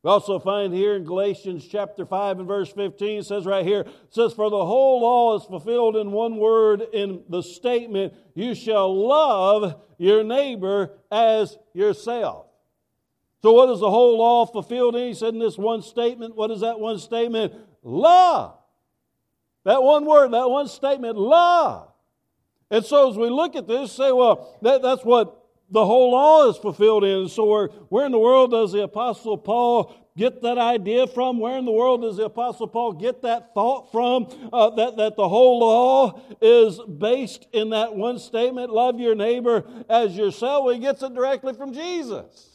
We 0.06 0.12
also 0.12 0.38
find 0.38 0.72
here 0.72 0.96
in 0.96 1.04
Galatians 1.04 1.68
chapter 1.68 2.06
5 2.06 2.38
and 2.38 2.48
verse 2.48 2.72
15, 2.72 3.22
it 3.22 3.26
says 3.26 3.48
right 3.48 3.66
here, 3.66 3.80
it 3.80 3.90
says, 4.12 4.34
For 4.34 4.52
the 4.52 4.64
whole 4.64 5.02
law 5.02 5.36
is 5.36 5.46
fulfilled 5.46 5.96
in 5.96 6.12
one 6.12 6.38
word 6.38 6.84
in 6.94 7.24
the 7.28 7.42
statement, 7.42 8.14
You 8.36 8.54
shall 8.54 8.96
love 8.96 9.82
your 9.98 10.24
neighbor 10.24 10.92
as 11.12 11.58
yourself. 11.74 12.46
So, 13.42 13.54
what 13.54 13.68
is 13.72 13.80
the 13.80 13.90
whole 13.90 14.20
law 14.20 14.46
fulfilled 14.46 14.96
in? 14.96 15.08
He 15.08 15.16
said 15.16 15.34
in 15.34 15.40
this 15.40 15.58
one 15.58 15.82
statement, 15.82 16.36
what 16.36 16.52
is 16.52 16.60
that 16.60 16.80
one 16.80 17.00
statement? 17.00 17.56
Love. 17.82 18.60
That 19.64 19.82
one 19.82 20.06
word, 20.06 20.34
that 20.34 20.52
one 20.52 20.68
statement, 20.68 21.18
love. 21.18 21.92
And 22.70 22.86
so, 22.86 23.10
as 23.10 23.18
we 23.18 23.32
look 23.32 23.56
at 23.56 23.68
this, 23.68 23.92
say, 23.92 24.12
well, 24.12 24.56
that, 24.62 24.84
that's 24.84 25.04
what 25.04 25.45
the 25.70 25.86
whole 25.86 26.12
law 26.12 26.50
is 26.50 26.58
fulfilled 26.58 27.04
in. 27.04 27.28
So, 27.28 27.46
where, 27.46 27.68
where 27.90 28.06
in 28.06 28.12
the 28.12 28.20
world 28.20 28.52
does 28.52 28.72
the 28.72 28.84
Apostle 28.84 29.38
Paul 29.38 29.96
get 30.18 30.42
that 30.44 30.58
idea 30.58 31.08
from? 31.08 31.40
Where 31.40 31.58
in 31.58 31.66
the 31.66 31.72
world 31.72 32.02
does 32.02 32.18
the 32.18 32.26
Apostle 32.26 32.68
Paul 32.68 32.94
get 32.94 33.22
that 33.24 33.54
thought 33.54 33.92
from? 33.92 34.28
Uh, 34.54 34.70
that, 34.72 34.98
that 34.98 35.16
the 35.16 35.28
whole 35.28 35.60
law 35.60 36.22
is 36.42 36.80
based 36.80 37.48
in 37.52 37.72
that 37.72 37.96
one 37.96 38.20
statement 38.20 38.72
love 38.72 39.00
your 39.00 39.16
neighbor 39.16 39.66
as 39.90 40.16
yourself. 40.16 40.66
Well, 40.66 40.74
he 40.74 40.80
gets 40.80 41.02
it 41.04 41.14
directly 41.14 41.54
from 41.54 41.74
Jesus. 41.74 42.55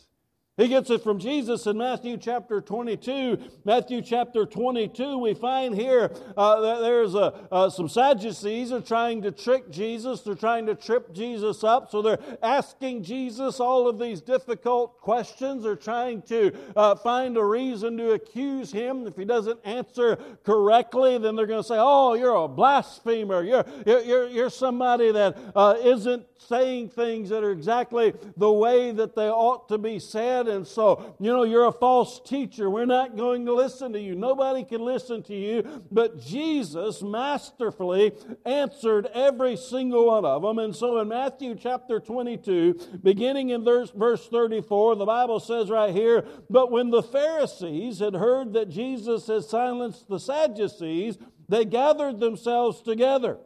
He 0.61 0.69
gets 0.69 0.91
it 0.91 1.03
from 1.03 1.19
Jesus 1.19 1.67
in 1.67 1.79
Matthew 1.79 2.19
chapter 2.19 2.61
22. 2.61 3.39
Matthew 3.65 4.03
chapter 4.03 4.45
22, 4.45 5.17
we 5.17 5.33
find 5.33 5.75
here 5.75 6.11
uh, 6.37 6.61
that 6.61 6.81
there's 6.81 7.15
a, 7.15 7.33
uh, 7.51 7.71
some 7.71 7.89
Sadducees 7.89 8.71
are 8.71 8.83
trying 8.83 9.23
to 9.23 9.33
trick 9.33 9.71
Jesus. 9.71 10.21
They're 10.21 10.35
trying 10.35 10.67
to 10.67 10.75
trip 10.75 11.15
Jesus 11.15 11.65
up. 11.65 11.91
So 11.91 12.03
they're 12.03 12.19
asking 12.43 13.05
Jesus 13.05 13.59
all 13.59 13.89
of 13.89 13.99
these 13.99 14.21
difficult 14.21 15.01
questions. 15.01 15.63
They're 15.63 15.77
trying 15.77 16.21
to 16.23 16.53
uh, 16.77 16.95
find 16.97 17.39
a 17.39 17.45
reason 17.45 17.97
to 17.97 18.13
accuse 18.13 18.71
him. 18.71 19.07
If 19.07 19.17
he 19.17 19.25
doesn't 19.25 19.61
answer 19.65 20.19
correctly, 20.45 21.17
then 21.17 21.37
they're 21.37 21.47
going 21.47 21.63
to 21.63 21.67
say, 21.67 21.79
Oh, 21.79 22.13
you're 22.13 22.35
a 22.35 22.49
blasphemer. 22.49 23.43
You're, 23.43 23.65
you're, 23.87 24.29
you're 24.29 24.51
somebody 24.51 25.11
that 25.11 25.39
uh, 25.57 25.77
not 25.83 26.30
saying 26.49 26.89
things 26.89 27.29
that 27.29 27.45
are 27.45 27.51
exactly 27.51 28.15
the 28.37 28.51
way 28.51 28.93
that 28.93 29.15
they 29.15 29.29
ought 29.29 29.69
to 29.69 29.79
be 29.79 29.99
said. 29.99 30.49
And 30.49 30.67
so, 30.67 31.15
you 31.21 31.33
know, 31.33 31.45
you're 31.45 31.67
a 31.67 31.73
false 31.73 32.21
teacher. 32.21 32.71
We're 32.71 32.87
not 32.87 33.17
going 33.17 33.47
to 33.47 33.55
listen 33.55 33.93
to 33.93 34.01
you. 34.01 34.15
Nobody 34.15 34.65
can 34.65 34.81
listen 34.81 35.23
to 35.25 35.35
you. 35.35 35.83
But 35.91 36.21
Jesus 36.21 37.03
masterfully 37.03 38.13
answered 38.45 39.07
every 39.15 39.57
single 39.57 40.07
one 40.07 40.25
of 40.25 40.43
them. 40.43 40.59
And 40.59 40.75
so 40.75 40.99
in 40.99 41.09
Matthew 41.09 41.55
chapter 41.55 42.01
22, 42.01 42.99
beginning 43.03 43.51
in 43.51 43.65
verse, 43.65 43.91
verse 43.91 44.27
34, 44.29 44.97
the 44.97 45.05
Bible 45.05 45.41
says 45.41 45.71
right 45.71 45.95
here, 45.95 46.25
But 46.49 46.71
when 46.71 46.91
the 46.91 47.03
Pharisees 47.03 47.99
had 47.99 48.15
heard 48.15 48.53
that 48.55 48.71
Jesus 48.71 49.27
had 49.27 49.45
silenced 49.45 50.09
the 50.09 50.19
Sadducees, 50.19 51.19
they 51.49 51.65
gathered 51.65 52.21
themselves 52.21 52.81
together. 52.81 53.39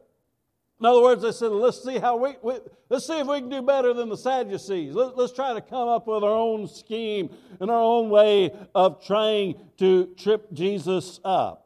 In 0.80 0.86
other 0.86 1.02
words, 1.02 1.22
they 1.22 1.32
said, 1.32 1.52
let's 1.52 1.82
see 1.82 1.98
how 1.98 2.16
we, 2.16 2.34
we, 2.42 2.58
let's 2.88 3.06
see 3.06 3.18
if 3.18 3.26
we 3.26 3.40
can 3.40 3.48
do 3.48 3.62
better 3.62 3.94
than 3.94 4.08
the 4.08 4.16
Sadducees. 4.16 4.94
Let, 4.94 5.16
let's 5.16 5.32
try 5.32 5.54
to 5.54 5.60
come 5.60 5.88
up 5.88 6.06
with 6.06 6.24
our 6.24 6.34
own 6.34 6.66
scheme 6.66 7.30
and 7.60 7.70
our 7.70 7.80
own 7.80 8.10
way 8.10 8.52
of 8.74 9.04
trying 9.04 9.54
to 9.78 10.06
trip 10.18 10.52
Jesus 10.52 11.20
up. 11.24 11.64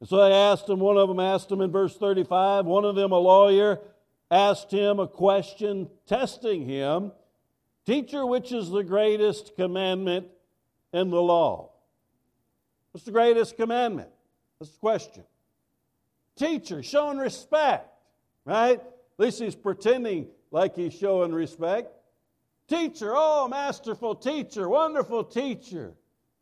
And 0.00 0.08
so 0.08 0.16
they 0.16 0.32
asked 0.34 0.68
him, 0.68 0.80
one 0.80 0.96
of 0.96 1.08
them 1.08 1.20
asked 1.20 1.50
him 1.50 1.60
in 1.60 1.70
verse 1.70 1.96
35, 1.96 2.66
one 2.66 2.84
of 2.84 2.96
them, 2.96 3.12
a 3.12 3.18
lawyer, 3.18 3.80
asked 4.30 4.72
him 4.72 4.98
a 4.98 5.06
question, 5.06 5.88
testing 6.06 6.66
him, 6.66 7.12
Teacher, 7.86 8.26
which 8.26 8.52
is 8.52 8.68
the 8.68 8.84
greatest 8.84 9.56
commandment 9.56 10.26
in 10.92 11.08
the 11.08 11.22
law? 11.22 11.70
What's 12.92 13.06
the 13.06 13.12
greatest 13.12 13.56
commandment? 13.56 14.10
That's 14.60 14.72
the 14.72 14.78
question. 14.78 15.24
Teacher, 16.36 16.82
showing 16.82 17.16
respect 17.16 17.87
right? 18.48 18.80
At 18.80 19.24
least 19.24 19.40
he's 19.40 19.54
pretending 19.54 20.26
like 20.50 20.74
he's 20.74 20.94
showing 20.94 21.32
respect. 21.32 21.92
Teacher, 22.66 23.12
oh, 23.14 23.46
masterful 23.46 24.14
teacher, 24.14 24.68
wonderful 24.68 25.22
teacher. 25.22 25.92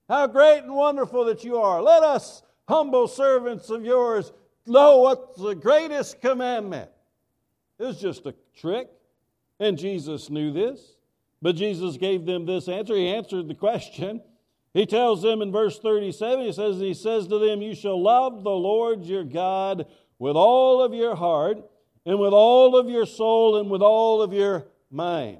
How 0.09 0.29
great 0.29 0.63
and 0.63 0.75
wonderful 0.75 1.25
that 1.25 1.43
you 1.43 1.59
are. 1.59 1.83
Let 1.83 2.05
us, 2.05 2.43
humble 2.69 3.09
servants 3.09 3.71
of 3.71 3.85
yours, 3.85 4.33
know 4.67 4.99
what's 4.99 5.41
the 5.41 5.55
greatest 5.55 6.21
commandment. 6.21 6.91
It 7.79 7.85
was 7.85 8.01
just 8.01 8.25
a 8.27 8.35
trick, 8.57 8.89
and 9.59 9.77
Jesus 9.77 10.31
knew 10.31 10.53
this. 10.53 10.97
But 11.43 11.57
Jesus 11.57 11.97
gave 11.97 12.25
them 12.25 12.47
this 12.47 12.69
answer. 12.69 12.95
He 12.95 13.09
answered 13.09 13.49
the 13.49 13.55
question. 13.55 14.23
He 14.73 14.87
tells 14.87 15.23
them 15.23 15.43
in 15.43 15.53
verse 15.53 15.79
37, 15.79 16.45
he 16.45 16.53
says, 16.53 16.79
He 16.79 16.95
says 16.95 17.27
to 17.29 17.39
them, 17.39 17.63
You 17.63 17.75
shall 17.75 18.01
love 18.01 18.45
the 18.45 18.51
Lord 18.51 19.05
your 19.05 19.25
God 19.25 19.87
with 20.19 20.37
all 20.37 20.83
of 20.83 20.95
your 20.95 21.15
heart 21.15 21.59
and 22.07 22.19
with 22.19 22.33
all 22.33 22.77
of 22.77 22.89
your 22.89 23.05
soul 23.05 23.59
and 23.59 23.69
with 23.69 23.83
all 23.83 24.23
of 24.23 24.33
your 24.33 24.67
mind. 24.91 25.39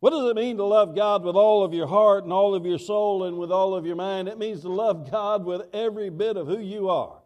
What 0.00 0.10
does 0.10 0.30
it 0.30 0.36
mean 0.36 0.58
to 0.58 0.64
love 0.64 0.94
God 0.94 1.24
with 1.24 1.34
all 1.34 1.64
of 1.64 1.74
your 1.74 1.88
heart 1.88 2.22
and 2.22 2.32
all 2.32 2.54
of 2.54 2.64
your 2.64 2.78
soul 2.78 3.24
and 3.24 3.36
with 3.38 3.50
all 3.50 3.74
of 3.74 3.84
your 3.84 3.96
mind? 3.96 4.28
It 4.28 4.38
means 4.38 4.60
to 4.60 4.68
love 4.68 5.10
God 5.10 5.44
with 5.44 5.62
every 5.72 6.10
bit 6.10 6.36
of 6.36 6.46
who 6.46 6.60
you 6.60 6.88
are. 6.88 7.18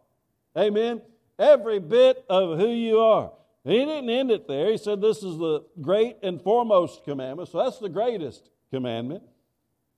Amen? 0.57 1.01
Every 1.37 1.79
bit 1.79 2.25
of 2.29 2.57
who 2.57 2.69
you 2.69 2.99
are. 2.99 3.31
He 3.63 3.77
didn't 3.77 4.09
end 4.09 4.31
it 4.31 4.47
there. 4.47 4.71
He 4.71 4.77
said 4.77 5.01
this 5.01 5.17
is 5.17 5.37
the 5.37 5.63
great 5.81 6.17
and 6.23 6.41
foremost 6.41 7.03
commandment. 7.03 7.49
So 7.49 7.63
that's 7.63 7.79
the 7.79 7.89
greatest 7.89 8.49
commandment. 8.71 9.23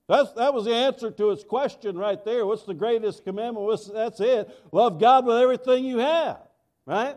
That's, 0.08 0.32
that 0.32 0.54
was 0.54 0.66
the 0.66 0.74
answer 0.74 1.10
to 1.10 1.30
his 1.30 1.42
question 1.42 1.96
right 1.96 2.22
there. 2.24 2.46
What's 2.46 2.64
the 2.64 2.74
greatest 2.74 3.24
commandment? 3.24 3.66
What's, 3.66 3.86
that's 3.86 4.20
it. 4.20 4.48
Love 4.70 5.00
God 5.00 5.26
with 5.26 5.36
everything 5.36 5.84
you 5.84 5.98
have, 5.98 6.38
right? 6.84 7.16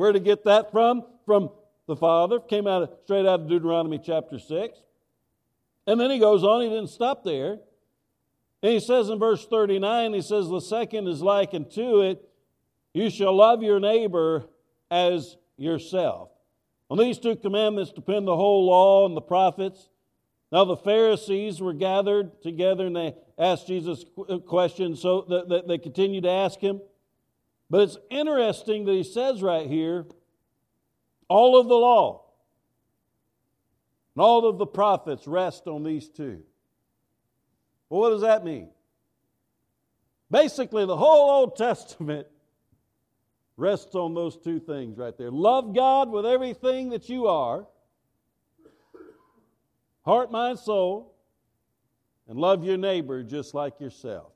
Where 0.00 0.12
to 0.12 0.18
get 0.18 0.44
that 0.44 0.72
from? 0.72 1.04
From 1.26 1.50
the 1.86 1.94
Father. 1.94 2.40
Came 2.40 2.66
out 2.66 2.84
of, 2.84 2.90
straight 3.04 3.26
out 3.26 3.40
of 3.40 3.48
Deuteronomy 3.50 4.00
chapter 4.02 4.38
6. 4.38 4.78
And 5.86 6.00
then 6.00 6.10
he 6.10 6.18
goes 6.18 6.42
on, 6.42 6.62
he 6.62 6.70
didn't 6.70 6.88
stop 6.88 7.22
there. 7.22 7.58
And 8.62 8.72
he 8.72 8.80
says 8.80 9.10
in 9.10 9.18
verse 9.18 9.44
39, 9.44 10.14
he 10.14 10.22
says, 10.22 10.48
The 10.48 10.62
second 10.62 11.06
is 11.06 11.20
likened 11.20 11.70
to 11.72 12.00
it, 12.00 12.26
you 12.94 13.10
shall 13.10 13.36
love 13.36 13.62
your 13.62 13.78
neighbor 13.78 14.46
as 14.90 15.36
yourself. 15.58 16.30
On 16.88 16.96
these 16.96 17.18
two 17.18 17.36
commandments 17.36 17.92
depend 17.92 18.26
the 18.26 18.36
whole 18.36 18.64
law 18.64 19.04
and 19.04 19.14
the 19.14 19.20
prophets. 19.20 19.90
Now 20.50 20.64
the 20.64 20.78
Pharisees 20.78 21.60
were 21.60 21.74
gathered 21.74 22.40
together 22.40 22.86
and 22.86 22.96
they 22.96 23.16
asked 23.38 23.66
Jesus 23.66 24.06
questions, 24.46 25.02
so 25.02 25.60
they 25.68 25.76
continued 25.76 26.22
to 26.22 26.30
ask 26.30 26.58
him. 26.58 26.80
But 27.70 27.82
it's 27.82 27.98
interesting 28.10 28.84
that 28.86 28.92
he 28.92 29.04
says 29.04 29.42
right 29.42 29.68
here 29.68 30.04
all 31.28 31.58
of 31.58 31.68
the 31.68 31.76
law 31.76 32.24
and 34.14 34.22
all 34.22 34.48
of 34.48 34.58
the 34.58 34.66
prophets 34.66 35.28
rest 35.28 35.68
on 35.68 35.84
these 35.84 36.08
two. 36.08 36.42
Well, 37.88 38.00
what 38.00 38.10
does 38.10 38.22
that 38.22 38.44
mean? 38.44 38.68
Basically, 40.30 40.84
the 40.84 40.96
whole 40.96 41.30
Old 41.30 41.56
Testament 41.56 42.26
rests 43.56 43.94
on 43.94 44.14
those 44.14 44.36
two 44.36 44.58
things 44.58 44.98
right 44.98 45.16
there. 45.16 45.30
Love 45.30 45.74
God 45.74 46.10
with 46.10 46.26
everything 46.26 46.90
that 46.90 47.08
you 47.08 47.28
are 47.28 47.66
heart, 50.04 50.32
mind, 50.32 50.58
soul, 50.58 51.14
and 52.28 52.38
love 52.38 52.64
your 52.64 52.76
neighbor 52.76 53.22
just 53.22 53.54
like 53.54 53.80
yourself. 53.80 54.32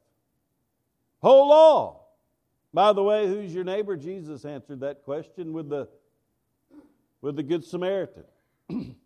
Whole 1.21 1.49
law. 1.49 2.04
By 2.75 2.93
the 2.93 3.05
way, 3.05 3.29
who's 3.29 3.55
your 3.55 3.63
neighbor? 3.63 3.97
Jesus 3.97 4.45
answered 4.45 4.81
that 4.81 5.05
question 5.05 5.53
with 5.53 5.69
the, 5.69 5.89
with 7.21 7.37
the 7.37 7.43
Good 7.45 7.65
Samaritan. 7.65 8.25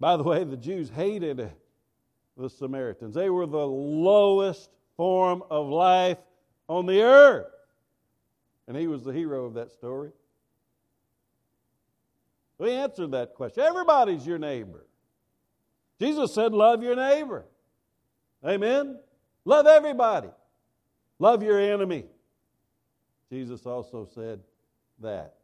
By 0.00 0.16
the 0.16 0.24
way, 0.24 0.42
the 0.42 0.56
Jews 0.56 0.90
hated 0.90 1.48
the 2.36 2.50
Samaritans. 2.50 3.14
They 3.14 3.30
were 3.30 3.46
the 3.46 3.64
lowest 3.64 4.68
form 4.96 5.44
of 5.48 5.68
life 5.68 6.18
on 6.66 6.86
the 6.86 7.02
earth. 7.02 7.46
And 8.66 8.76
he 8.76 8.88
was 8.88 9.04
the 9.04 9.12
hero 9.12 9.44
of 9.44 9.54
that 9.54 9.70
story. 9.70 10.10
We 12.58 12.72
answered 12.72 13.12
that 13.12 13.34
question. 13.34 13.62
Everybody's 13.62 14.26
your 14.26 14.38
neighbor. 14.38 14.86
Jesus 16.00 16.34
said, 16.34 16.52
Love 16.52 16.82
your 16.82 16.96
neighbor. 16.96 17.44
Amen? 18.44 18.98
Love 19.44 19.68
everybody. 19.68 20.30
Love 21.20 21.44
your 21.44 21.60
enemy. 21.60 22.06
Jesus 23.32 23.64
also 23.64 24.06
said 24.14 24.40
that. 25.00 25.36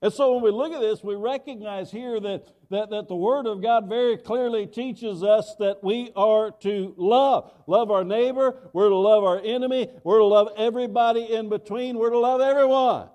And 0.00 0.12
so 0.12 0.34
when 0.34 0.44
we 0.44 0.52
look 0.52 0.72
at 0.72 0.80
this, 0.80 1.02
we 1.02 1.16
recognize 1.16 1.90
here 1.90 2.20
that, 2.20 2.52
that, 2.70 2.90
that 2.90 3.08
the 3.08 3.16
Word 3.16 3.48
of 3.48 3.60
God 3.60 3.88
very 3.88 4.16
clearly 4.16 4.64
teaches 4.64 5.24
us 5.24 5.56
that 5.58 5.82
we 5.82 6.12
are 6.14 6.52
to 6.60 6.94
love. 6.96 7.52
Love 7.66 7.90
our 7.90 8.04
neighbor, 8.04 8.70
we're 8.72 8.88
to 8.88 8.94
love 8.94 9.24
our 9.24 9.40
enemy, 9.40 9.88
we're 10.04 10.20
to 10.20 10.24
love 10.24 10.50
everybody 10.56 11.32
in 11.34 11.48
between, 11.48 11.98
we're 11.98 12.10
to 12.10 12.18
love 12.18 12.40
everyone. 12.40 13.08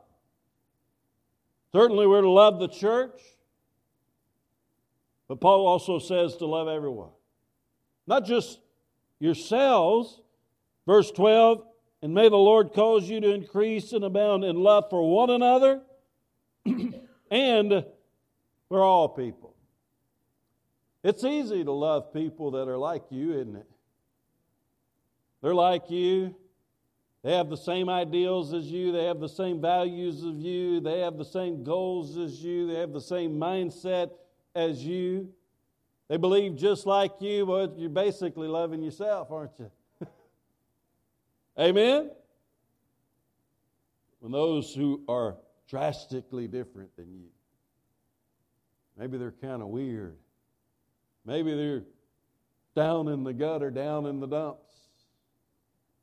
Certainly, 1.72 2.08
we're 2.08 2.22
to 2.22 2.30
love 2.30 2.60
the 2.60 2.68
church. 2.68 3.22
But 5.30 5.40
Paul 5.40 5.66
also 5.66 6.00
says 6.00 6.36
to 6.38 6.46
love 6.46 6.68
everyone, 6.68 7.12
not 8.06 8.26
just 8.26 8.60
yourselves. 9.20 10.20
Verse 10.86 11.12
12, 11.12 11.66
and 12.02 12.14
may 12.14 12.30
the 12.30 12.36
Lord 12.36 12.74
cause 12.74 13.10
you 13.10 13.20
to 13.22 13.34
increase 13.34 13.92
and 13.94 14.04
abound 14.04 14.44
in 14.44 14.56
love 14.56 14.86
for 14.90 15.10
one 15.10 15.30
another 15.30 15.82
and 17.32 17.86
for 18.70 18.82
all 18.82 19.10
people. 19.10 19.56
It's 21.04 21.24
easy 21.24 21.64
to 21.64 21.72
love 21.72 22.14
people 22.14 22.52
that 22.52 22.68
are 22.68 22.78
like 22.78 23.04
you, 23.10 23.34
isn't 23.34 23.56
it? 23.56 23.68
They're 25.42 25.56
like 25.56 25.90
you. 25.90 26.36
They 27.24 27.36
have 27.36 27.50
the 27.50 27.58
same 27.58 27.90
ideals 27.90 28.54
as 28.54 28.66
you. 28.66 28.92
They 28.92 29.06
have 29.06 29.20
the 29.20 29.30
same 29.30 29.60
values 29.60 30.24
as 30.24 30.36
you. 30.36 30.80
They 30.80 31.00
have 31.00 31.18
the 31.18 31.26
same 31.26 31.64
goals 31.64 32.18
as 32.18 32.44
you. 32.44 32.68
They 32.68 32.80
have 32.80 32.94
the 32.94 33.02
same 33.02 33.40
mindset 33.40 34.12
as 34.56 34.84
you. 34.84 35.30
They 36.10 36.18
believe 36.18 36.56
just 36.56 36.86
like 36.86 37.14
you, 37.20 37.46
but 37.46 37.78
you're 37.78 37.90
basically 37.90 38.48
loving 38.48 38.82
yourself, 38.82 39.32
aren't 39.32 39.52
you? 39.60 39.70
Amen? 41.60 42.12
When 44.20 44.32
those 44.32 44.74
who 44.74 45.04
are 45.08 45.38
drastically 45.70 46.48
different 46.48 46.96
than 46.96 47.12
you, 47.12 47.30
maybe 48.98 49.18
they're 49.18 49.32
kind 49.32 49.62
of 49.62 49.70
weird. 49.70 50.18
Maybe 51.26 51.56
they're 51.56 51.84
down 52.76 53.08
in 53.08 53.24
the 53.24 53.34
gutter, 53.34 53.72
down 53.72 54.06
in 54.06 54.20
the 54.20 54.28
dumps. 54.28 54.74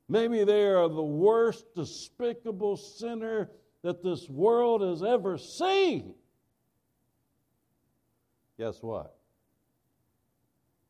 Maybe 0.09 0.45
they 0.45 0.67
are 0.67 0.89
the 0.89 1.03
worst 1.03 1.65
despicable 1.75 2.77
sinner 2.77 3.51
that 3.83 4.03
this 4.03 4.29
world 4.29 4.83
has 4.83 5.03
ever 5.03 5.39
seen 5.39 6.15
guess 8.59 8.83
what? 8.83 9.17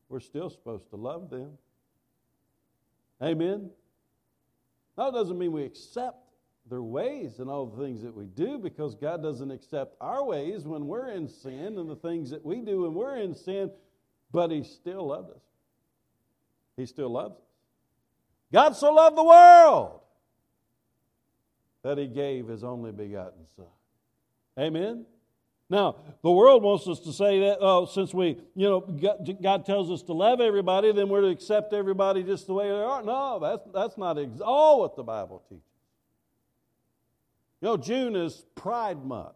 We're 0.09 0.19
still 0.19 0.49
supposed 0.49 0.89
to 0.91 0.95
love 0.95 1.29
them. 1.29 1.57
Amen? 3.21 3.69
That 4.97 5.13
doesn't 5.13 5.37
mean 5.37 5.51
we 5.51 5.63
accept 5.63 6.25
their 6.69 6.81
ways 6.81 7.39
and 7.39 7.49
all 7.49 7.65
the 7.65 7.83
things 7.83 8.01
that 8.01 8.15
we 8.15 8.25
do 8.25 8.57
because 8.57 8.95
God 8.95 9.21
doesn't 9.21 9.51
accept 9.51 9.95
our 10.01 10.23
ways 10.23 10.65
when 10.65 10.87
we're 10.87 11.09
in 11.11 11.27
sin 11.27 11.77
and 11.77 11.89
the 11.89 11.95
things 11.95 12.31
that 12.31 12.43
we 12.43 12.61
do 12.61 12.83
when 12.83 12.93
we're 12.93 13.17
in 13.17 13.35
sin, 13.35 13.71
but 14.31 14.51
He 14.51 14.63
still 14.63 15.07
loves 15.07 15.29
us. 15.29 15.41
He 16.77 16.85
still 16.85 17.09
loves 17.09 17.35
us. 17.35 17.43
God 18.51 18.75
so 18.75 18.93
loved 18.93 19.17
the 19.17 19.23
world 19.23 20.01
that 21.83 21.97
He 21.97 22.07
gave 22.07 22.47
His 22.47 22.63
only 22.63 22.91
begotten 22.91 23.45
Son. 23.55 23.65
Amen? 24.57 25.05
Now, 25.69 25.95
the 26.21 26.29
world 26.29 26.61
wants 26.61 26.87
us 26.87 26.99
to 27.01 27.13
say 27.13 27.39
that, 27.39 27.57
oh, 27.59 27.85
since 27.87 28.13
we, 28.13 28.37
you 28.55 28.69
know, 28.69 28.81
God 29.41 29.65
tells 29.65 29.89
us 29.89 30.03
to 30.03 30.13
love 30.13 30.39
everybody, 30.39 30.91
then 30.91 31.09
we're 31.09 31.21
to 31.21 31.27
accept 31.29 31.73
everybody 31.73 32.23
just 32.23 32.45
the 32.45 32.53
way 32.53 32.67
they 32.67 32.75
are. 32.75 33.01
No, 33.01 33.39
that's, 33.39 33.67
that's 33.73 33.97
not 33.97 34.19
ex- 34.19 34.41
all 34.41 34.81
what 34.81 34.95
the 34.95 35.03
Bible 35.03 35.43
teaches. 35.49 35.63
You 37.61 37.69
know, 37.69 37.77
June 37.77 38.15
is 38.15 38.45
Pride 38.53 39.03
Month. 39.03 39.33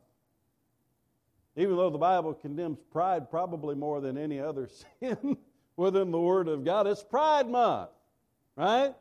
Even 1.56 1.76
though 1.76 1.90
the 1.90 1.98
Bible 1.98 2.36
condemns 2.36 2.78
pride 2.92 3.32
probably 3.32 3.76
more 3.76 4.00
than 4.00 4.18
any 4.18 4.40
other 4.40 4.70
sin 5.00 5.36
within 5.76 6.12
the 6.12 6.20
Word 6.20 6.48
of 6.48 6.64
God, 6.64 6.86
it's 6.86 7.04
Pride 7.04 7.50
Month, 7.50 7.90
right? 8.56 8.94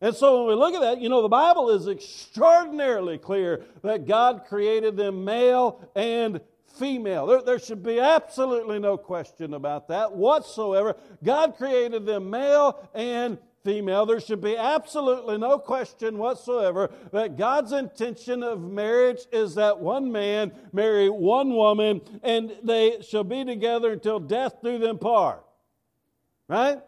And 0.00 0.14
so 0.14 0.44
when 0.44 0.48
we 0.48 0.54
look 0.54 0.74
at 0.74 0.80
that, 0.80 1.00
you 1.00 1.08
know, 1.08 1.22
the 1.22 1.28
Bible 1.28 1.70
is 1.70 1.88
extraordinarily 1.88 3.18
clear 3.18 3.64
that 3.82 4.06
God 4.06 4.44
created 4.48 4.96
them 4.96 5.24
male 5.24 5.88
and 5.96 6.40
female. 6.78 7.26
There, 7.26 7.42
there, 7.42 7.58
should 7.58 7.82
be 7.82 7.98
absolutely 7.98 8.78
no 8.78 8.96
question 8.96 9.54
about 9.54 9.88
that 9.88 10.14
whatsoever. 10.14 10.96
God 11.24 11.56
created 11.56 12.06
them 12.06 12.30
male 12.30 12.88
and 12.94 13.38
female. 13.64 14.06
There 14.06 14.20
should 14.20 14.40
be 14.40 14.56
absolutely 14.56 15.36
no 15.36 15.58
question 15.58 16.16
whatsoever 16.18 16.90
that 17.12 17.36
God's 17.36 17.72
intention 17.72 18.44
of 18.44 18.60
marriage 18.60 19.20
is 19.32 19.56
that 19.56 19.80
one 19.80 20.12
man 20.12 20.52
marry 20.72 21.10
one 21.10 21.50
woman 21.50 22.00
and 22.22 22.56
they 22.62 23.00
shall 23.02 23.24
be 23.24 23.44
together 23.44 23.92
until 23.92 24.20
death 24.20 24.56
do 24.62 24.78
them 24.78 24.98
part. 24.98 25.44
Right? 26.46 26.78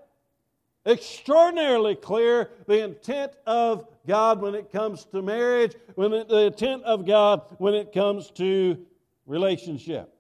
Extraordinarily 0.91 1.95
clear 1.95 2.51
the 2.67 2.85
intent 2.85 3.33
of 3.47 3.87
God 4.07 4.41
when 4.41 4.55
it 4.55 4.71
comes 4.73 5.05
to 5.07 5.23
marriage, 5.23 5.75
when 5.95 6.13
it, 6.13 6.29
the 6.29 6.47
intent 6.47 6.83
of 6.85 7.07
God 7.07 7.43
when 7.59 7.75
it 7.75 7.93
comes 7.93 8.31
to 8.33 8.79
relationship. 9.27 10.13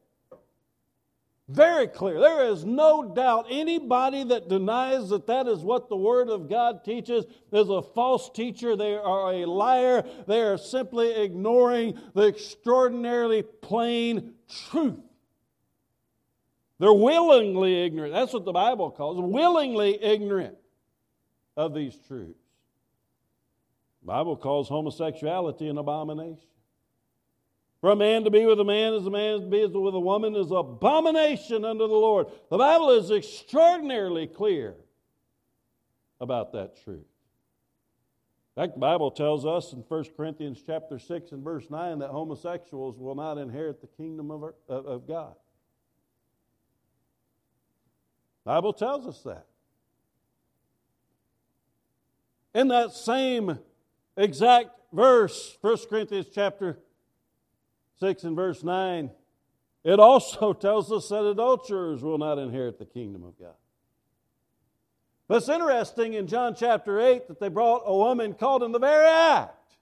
Very 1.48 1.88
clear. 1.88 2.20
There 2.20 2.46
is 2.46 2.64
no 2.64 3.12
doubt 3.12 3.46
anybody 3.50 4.22
that 4.22 4.48
denies 4.48 5.08
that 5.08 5.26
that 5.26 5.48
is 5.48 5.58
what 5.60 5.88
the 5.88 5.96
Word 5.96 6.28
of 6.28 6.48
God 6.48 6.84
teaches 6.84 7.24
is 7.52 7.68
a 7.68 7.82
false 7.82 8.30
teacher. 8.30 8.76
They 8.76 8.94
are 8.94 9.32
a 9.32 9.46
liar. 9.46 10.04
They 10.28 10.42
are 10.42 10.56
simply 10.56 11.12
ignoring 11.12 11.98
the 12.14 12.28
extraordinarily 12.28 13.42
plain 13.42 14.34
truth. 14.70 15.00
They're 16.78 16.92
willingly 16.92 17.82
ignorant. 17.84 18.14
That's 18.14 18.32
what 18.32 18.44
the 18.44 18.52
Bible 18.52 18.92
calls 18.92 19.20
willingly 19.20 20.00
ignorant 20.00 20.56
of 21.60 21.74
these 21.74 21.96
truths. 22.08 22.38
The 24.02 24.06
Bible 24.06 24.36
calls 24.36 24.68
homosexuality 24.68 25.68
an 25.68 25.78
abomination. 25.78 26.48
For 27.80 27.90
a 27.90 27.96
man 27.96 28.24
to 28.24 28.30
be 28.30 28.44
with 28.44 28.60
a 28.60 28.64
man 28.64 28.94
as 28.94 29.06
a 29.06 29.10
man 29.10 29.40
to 29.40 29.46
be 29.46 29.64
with 29.64 29.94
a 29.94 30.00
woman 30.00 30.36
is 30.36 30.50
abomination 30.50 31.64
unto 31.64 31.86
the 31.86 31.94
Lord. 31.94 32.26
The 32.50 32.58
Bible 32.58 32.90
is 32.90 33.10
extraordinarily 33.10 34.26
clear 34.26 34.74
about 36.20 36.52
that 36.52 36.82
truth. 36.84 37.06
In 38.56 38.62
fact, 38.62 38.74
the 38.74 38.80
Bible 38.80 39.10
tells 39.10 39.46
us 39.46 39.72
in 39.72 39.80
1 39.80 40.04
Corinthians 40.16 40.62
chapter 40.66 40.98
6 40.98 41.32
and 41.32 41.42
verse 41.42 41.70
9 41.70 42.00
that 42.00 42.10
homosexuals 42.10 42.98
will 42.98 43.14
not 43.14 43.38
inherit 43.38 43.80
the 43.80 43.86
kingdom 43.86 44.30
of, 44.30 44.52
of 44.68 45.06
God. 45.06 45.34
The 48.44 48.50
Bible 48.50 48.72
tells 48.72 49.06
us 49.06 49.22
that. 49.22 49.46
In 52.54 52.68
that 52.68 52.92
same 52.92 53.58
exact 54.16 54.70
verse, 54.92 55.56
1 55.60 55.76
Corinthians 55.88 56.26
chapter 56.34 56.78
6 58.00 58.24
and 58.24 58.34
verse 58.34 58.64
9, 58.64 59.10
it 59.84 60.00
also 60.00 60.52
tells 60.54 60.90
us 60.90 61.08
that 61.08 61.24
adulterers 61.24 62.02
will 62.02 62.18
not 62.18 62.38
inherit 62.38 62.78
the 62.78 62.86
kingdom 62.86 63.24
of 63.24 63.38
God. 63.38 63.54
But 65.28 65.36
it's 65.36 65.48
interesting 65.48 66.14
in 66.14 66.26
John 66.26 66.56
chapter 66.56 67.00
8 67.00 67.28
that 67.28 67.38
they 67.38 67.48
brought 67.48 67.82
a 67.86 67.96
woman 67.96 68.34
caught 68.34 68.62
in 68.62 68.72
the 68.72 68.80
very 68.80 69.06
act. 69.06 69.76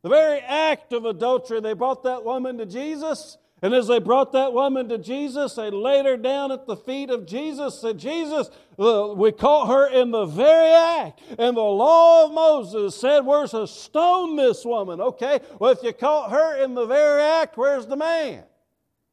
The 0.00 0.08
very 0.08 0.40
act 0.40 0.94
of 0.94 1.04
adultery. 1.04 1.60
They 1.60 1.74
brought 1.74 2.04
that 2.04 2.24
woman 2.24 2.56
to 2.56 2.64
Jesus. 2.64 3.36
And 3.60 3.74
as 3.74 3.88
they 3.88 3.98
brought 3.98 4.32
that 4.32 4.52
woman 4.52 4.88
to 4.88 4.98
Jesus, 4.98 5.54
they 5.54 5.70
laid 5.70 6.06
her 6.06 6.16
down 6.16 6.52
at 6.52 6.66
the 6.66 6.76
feet 6.76 7.10
of 7.10 7.26
Jesus. 7.26 7.80
Said, 7.80 7.98
Jesus, 7.98 8.50
uh, 8.78 9.12
we 9.16 9.32
caught 9.32 9.66
her 9.66 9.88
in 9.88 10.12
the 10.12 10.26
very 10.26 10.70
act. 10.70 11.20
And 11.38 11.56
the 11.56 11.60
law 11.60 12.26
of 12.26 12.32
Moses 12.32 12.94
said, 12.94 13.26
We're 13.26 13.48
to 13.48 13.66
stone 13.66 14.36
this 14.36 14.64
woman. 14.64 15.00
Okay, 15.00 15.40
well, 15.58 15.72
if 15.72 15.82
you 15.82 15.92
caught 15.92 16.30
her 16.30 16.62
in 16.62 16.74
the 16.74 16.86
very 16.86 17.22
act, 17.22 17.56
where's 17.56 17.86
the 17.86 17.96
man? 17.96 18.44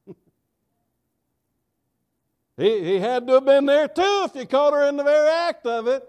he, 2.58 2.84
he 2.84 3.00
had 3.00 3.26
to 3.26 3.34
have 3.34 3.46
been 3.46 3.66
there 3.66 3.88
too 3.88 4.28
if 4.28 4.36
you 4.36 4.46
caught 4.46 4.74
her 4.74 4.88
in 4.88 4.96
the 4.96 5.04
very 5.04 5.30
act 5.30 5.66
of 5.66 5.88
it. 5.88 6.08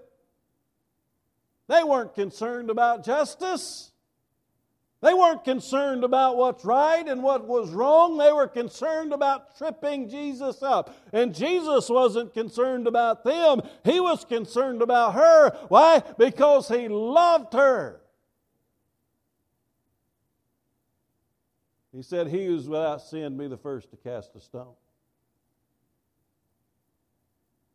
They 1.68 1.82
weren't 1.82 2.14
concerned 2.14 2.68
about 2.68 3.02
justice. 3.02 3.92
They 5.02 5.12
weren't 5.12 5.44
concerned 5.44 6.04
about 6.04 6.36
what's 6.36 6.64
right 6.64 7.06
and 7.06 7.22
what 7.22 7.46
was 7.46 7.70
wrong. 7.70 8.16
They 8.16 8.32
were 8.32 8.48
concerned 8.48 9.12
about 9.12 9.56
tripping 9.56 10.08
Jesus 10.08 10.62
up. 10.62 10.96
And 11.12 11.34
Jesus 11.34 11.90
wasn't 11.90 12.32
concerned 12.32 12.86
about 12.86 13.22
them, 13.22 13.60
He 13.84 14.00
was 14.00 14.24
concerned 14.24 14.82
about 14.82 15.14
her. 15.14 15.50
Why? 15.68 16.02
Because 16.18 16.68
He 16.68 16.88
loved 16.88 17.52
her. 17.52 18.00
He 21.92 22.02
said, 22.02 22.28
He 22.28 22.46
who's 22.46 22.68
without 22.68 23.02
sin 23.02 23.36
be 23.36 23.48
the 23.48 23.56
first 23.56 23.90
to 23.90 23.96
cast 23.96 24.34
a 24.34 24.40
stone. 24.40 24.74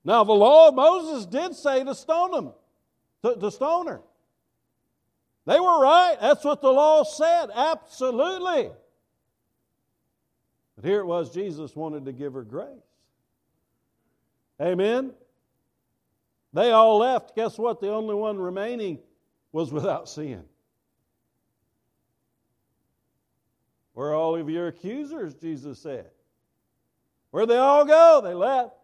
Now, 0.04 0.24
the 0.24 0.34
law 0.34 0.70
of 0.70 0.76
Moses 0.76 1.26
did 1.26 1.56
say 1.56 1.84
to 1.84 1.94
stone 1.94 2.34
him, 2.34 2.52
to, 3.24 3.40
to 3.40 3.52
stone 3.52 3.88
her. 3.88 4.02
They 5.46 5.60
were 5.60 5.82
right. 5.82 6.18
That's 6.22 6.44
what 6.44 6.62
the 6.62 6.72
law 6.72 7.04
said. 7.04 7.48
Absolutely. 7.54 8.72
But 10.76 10.86
here 10.86 11.00
it 11.00 11.06
was, 11.06 11.34
Jesus 11.34 11.76
wanted 11.76 12.06
to 12.06 12.12
give 12.12 12.34
her 12.34 12.44
grace. 12.44 12.68
Amen. 14.62 15.14
They 16.54 16.72
all 16.72 17.00
left. 17.00 17.36
Guess 17.36 17.58
what? 17.58 17.82
The 17.82 17.90
only 17.90 18.16
one 18.16 18.38
remaining 18.38 19.00
was 19.52 19.72
without 19.72 20.08
sin. 20.08 20.44
Where 23.94 24.14
all 24.14 24.36
of 24.36 24.50
your 24.50 24.68
accusers? 24.68 25.34
Jesus 25.36 25.80
said. 25.80 26.10
Where'd 27.32 27.50
they 27.50 27.58
all 27.58 27.86
go? 27.86 28.22
They 28.24 28.34
left. 28.34 28.76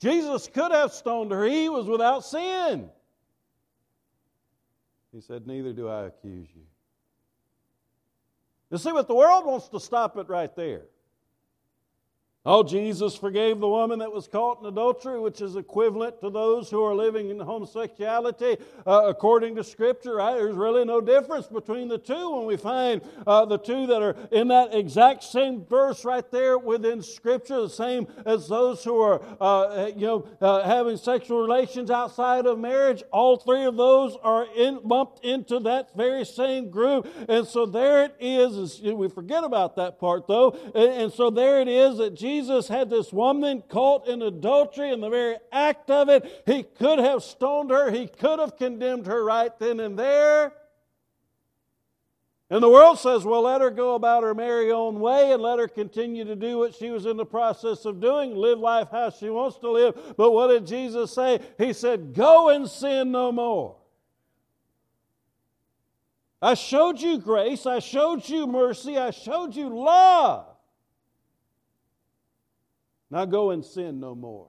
Jesus 0.00 0.48
could 0.48 0.72
have 0.72 0.92
stoned 0.92 1.30
her. 1.30 1.44
He 1.44 1.68
was 1.68 1.86
without 1.86 2.24
sin. 2.24 2.90
He 5.12 5.20
said, 5.20 5.46
Neither 5.46 5.72
do 5.72 5.88
I 5.88 6.06
accuse 6.06 6.48
you. 6.54 6.62
You 8.70 8.78
see, 8.78 8.92
what 8.92 9.06
the 9.06 9.14
world 9.14 9.44
wants 9.44 9.68
to 9.68 9.78
stop 9.78 10.16
it 10.16 10.28
right 10.28 10.54
there. 10.56 10.82
Oh, 12.44 12.64
Jesus 12.64 13.14
forgave 13.14 13.60
the 13.60 13.68
woman 13.68 14.00
that 14.00 14.12
was 14.12 14.26
caught 14.26 14.60
in 14.60 14.66
adultery, 14.66 15.20
which 15.20 15.40
is 15.40 15.54
equivalent 15.54 16.20
to 16.22 16.28
those 16.28 16.68
who 16.68 16.82
are 16.82 16.92
living 16.92 17.30
in 17.30 17.38
homosexuality 17.38 18.56
uh, 18.84 19.04
according 19.06 19.54
to 19.54 19.62
Scripture. 19.62 20.16
Right? 20.16 20.34
There's 20.34 20.56
really 20.56 20.84
no 20.84 21.00
difference 21.00 21.46
between 21.46 21.86
the 21.86 21.98
two 21.98 22.36
when 22.36 22.46
we 22.46 22.56
find 22.56 23.00
uh, 23.28 23.44
the 23.44 23.58
two 23.58 23.86
that 23.86 24.02
are 24.02 24.16
in 24.32 24.48
that 24.48 24.74
exact 24.74 25.22
same 25.22 25.64
verse 25.64 26.04
right 26.04 26.28
there 26.32 26.58
within 26.58 27.00
Scripture, 27.00 27.60
the 27.60 27.70
same 27.70 28.08
as 28.26 28.48
those 28.48 28.82
who 28.82 29.00
are, 29.00 29.22
uh, 29.40 29.92
you 29.94 30.08
know, 30.08 30.26
uh, 30.40 30.64
having 30.64 30.96
sexual 30.96 31.40
relations 31.42 31.92
outside 31.92 32.46
of 32.46 32.58
marriage. 32.58 33.04
All 33.12 33.36
three 33.36 33.66
of 33.66 33.76
those 33.76 34.16
are 34.20 34.48
in, 34.56 34.80
lumped 34.82 35.24
into 35.24 35.60
that 35.60 35.96
very 35.96 36.24
same 36.24 36.70
group, 36.70 37.06
and 37.28 37.46
so 37.46 37.66
there 37.66 38.02
it 38.02 38.16
is. 38.18 38.82
We 38.82 39.08
forget 39.08 39.44
about 39.44 39.76
that 39.76 40.00
part 40.00 40.26
though, 40.26 40.58
and, 40.74 41.02
and 41.02 41.12
so 41.12 41.30
there 41.30 41.60
it 41.60 41.68
is 41.68 41.98
that 41.98 42.16
Jesus 42.16 42.31
Jesus 42.32 42.66
had 42.66 42.88
this 42.88 43.12
woman 43.12 43.62
caught 43.68 44.08
in 44.08 44.22
adultery 44.22 44.90
in 44.90 45.00
the 45.00 45.10
very 45.10 45.36
act 45.52 45.90
of 45.90 46.08
it. 46.08 46.42
He 46.46 46.62
could 46.62 46.98
have 46.98 47.22
stoned 47.22 47.68
her, 47.70 47.90
he 47.90 48.06
could 48.06 48.38
have 48.38 48.56
condemned 48.56 49.06
her 49.06 49.22
right 49.22 49.56
then 49.58 49.80
and 49.80 49.98
there. 49.98 50.54
And 52.48 52.62
the 52.62 52.70
world 52.70 52.98
says, 52.98 53.24
well, 53.24 53.42
let 53.42 53.60
her 53.60 53.70
go 53.70 53.94
about 53.94 54.22
her 54.22 54.34
merry 54.34 54.72
own 54.72 54.98
way 54.98 55.32
and 55.32 55.42
let 55.42 55.58
her 55.58 55.68
continue 55.68 56.24
to 56.24 56.34
do 56.34 56.56
what 56.58 56.74
she 56.74 56.88
was 56.88 57.04
in 57.04 57.18
the 57.18 57.26
process 57.26 57.84
of 57.84 58.00
doing, 58.00 58.34
live 58.34 58.58
life 58.58 58.88
how 58.90 59.10
she 59.10 59.28
wants 59.28 59.58
to 59.58 59.70
live. 59.70 60.14
But 60.16 60.32
what 60.32 60.48
did 60.48 60.66
Jesus 60.66 61.12
say? 61.12 61.38
He 61.58 61.74
said, 61.74 62.14
go 62.14 62.48
and 62.48 62.68
sin 62.68 63.12
no 63.12 63.30
more. 63.30 63.76
I 66.40 66.54
showed 66.54 66.98
you 66.98 67.18
grace, 67.18 67.66
I 67.66 67.78
showed 67.78 68.26
you 68.26 68.46
mercy, 68.46 68.96
I 68.96 69.10
showed 69.10 69.54
you 69.54 69.68
love. 69.68 70.51
Now 73.12 73.26
go 73.26 73.50
and 73.50 73.62
sin 73.62 74.00
no 74.00 74.14
more. 74.14 74.48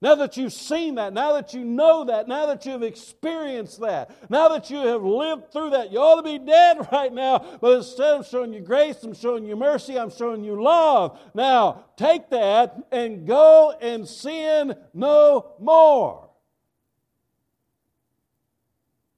Now 0.00 0.14
that 0.14 0.38
you've 0.38 0.52
seen 0.52 0.94
that, 0.94 1.12
now 1.12 1.34
that 1.34 1.52
you 1.52 1.62
know 1.62 2.04
that, 2.04 2.26
now 2.26 2.46
that 2.46 2.64
you've 2.64 2.82
experienced 2.82 3.80
that, 3.80 4.30
now 4.30 4.48
that 4.48 4.70
you 4.70 4.78
have 4.78 5.02
lived 5.02 5.52
through 5.52 5.70
that, 5.70 5.92
you 5.92 5.98
ought 5.98 6.16
to 6.16 6.22
be 6.22 6.38
dead 6.38 6.88
right 6.92 7.12
now. 7.12 7.58
But 7.60 7.76
instead 7.78 8.14
of 8.14 8.26
showing 8.26 8.54
you 8.54 8.60
grace, 8.60 9.02
I'm 9.02 9.12
showing 9.12 9.44
you 9.44 9.56
mercy, 9.56 9.98
I'm 9.98 10.10
showing 10.10 10.42
you 10.42 10.62
love. 10.62 11.20
Now 11.34 11.84
take 11.96 12.30
that 12.30 12.76
and 12.90 13.26
go 13.26 13.74
and 13.78 14.08
sin 14.08 14.74
no 14.94 15.52
more. 15.60 16.30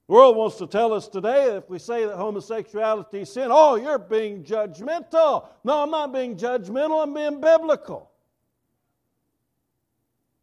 world 0.11 0.35
wants 0.35 0.57
to 0.57 0.67
tell 0.67 0.91
us 0.93 1.07
today 1.07 1.55
if 1.55 1.69
we 1.69 1.79
say 1.79 2.05
that 2.05 2.17
homosexuality 2.17 3.21
is 3.21 3.31
sin, 3.31 3.47
oh, 3.49 3.75
you're 3.75 3.97
being 3.97 4.43
judgmental. 4.43 5.47
No, 5.63 5.83
I'm 5.83 5.89
not 5.89 6.13
being 6.13 6.35
judgmental, 6.35 7.01
I'm 7.01 7.13
being 7.13 7.39
biblical. 7.39 8.11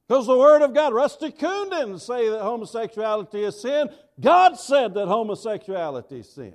Because 0.06 0.26
the 0.26 0.38
Word 0.38 0.62
of 0.62 0.72
God, 0.72 0.94
Rusty 0.94 1.30
Coon 1.30 1.68
didn't 1.68 1.98
say 1.98 2.30
that 2.30 2.40
homosexuality 2.40 3.44
is 3.44 3.60
sin. 3.60 3.90
God 4.18 4.58
said 4.58 4.94
that 4.94 5.06
homosexuality 5.06 6.20
is 6.20 6.30
sin. 6.30 6.54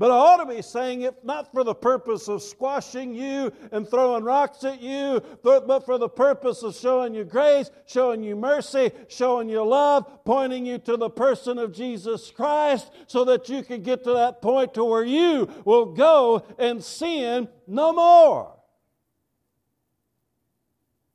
But 0.00 0.10
I 0.10 0.14
ought 0.14 0.38
to 0.38 0.46
be 0.46 0.62
saying 0.62 1.02
it 1.02 1.26
not 1.26 1.52
for 1.52 1.62
the 1.62 1.74
purpose 1.74 2.26
of 2.26 2.42
squashing 2.42 3.14
you 3.14 3.52
and 3.70 3.86
throwing 3.86 4.24
rocks 4.24 4.64
at 4.64 4.80
you, 4.80 5.20
but 5.42 5.84
for 5.84 5.98
the 5.98 6.08
purpose 6.08 6.62
of 6.62 6.74
showing 6.74 7.14
you 7.14 7.24
grace, 7.24 7.70
showing 7.84 8.22
you 8.22 8.34
mercy, 8.34 8.92
showing 9.08 9.50
you 9.50 9.62
love, 9.62 10.24
pointing 10.24 10.64
you 10.64 10.78
to 10.78 10.96
the 10.96 11.10
person 11.10 11.58
of 11.58 11.74
Jesus 11.74 12.30
Christ 12.30 12.90
so 13.08 13.26
that 13.26 13.50
you 13.50 13.62
can 13.62 13.82
get 13.82 14.02
to 14.04 14.14
that 14.14 14.40
point 14.40 14.72
to 14.72 14.84
where 14.84 15.04
you 15.04 15.46
will 15.66 15.92
go 15.92 16.46
and 16.58 16.82
sin 16.82 17.46
no 17.66 17.92
more. 17.92 18.56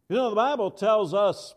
You 0.09 0.17
know, 0.17 0.29
the 0.29 0.35
Bible 0.35 0.69
tells 0.69 1.15
us 1.15 1.55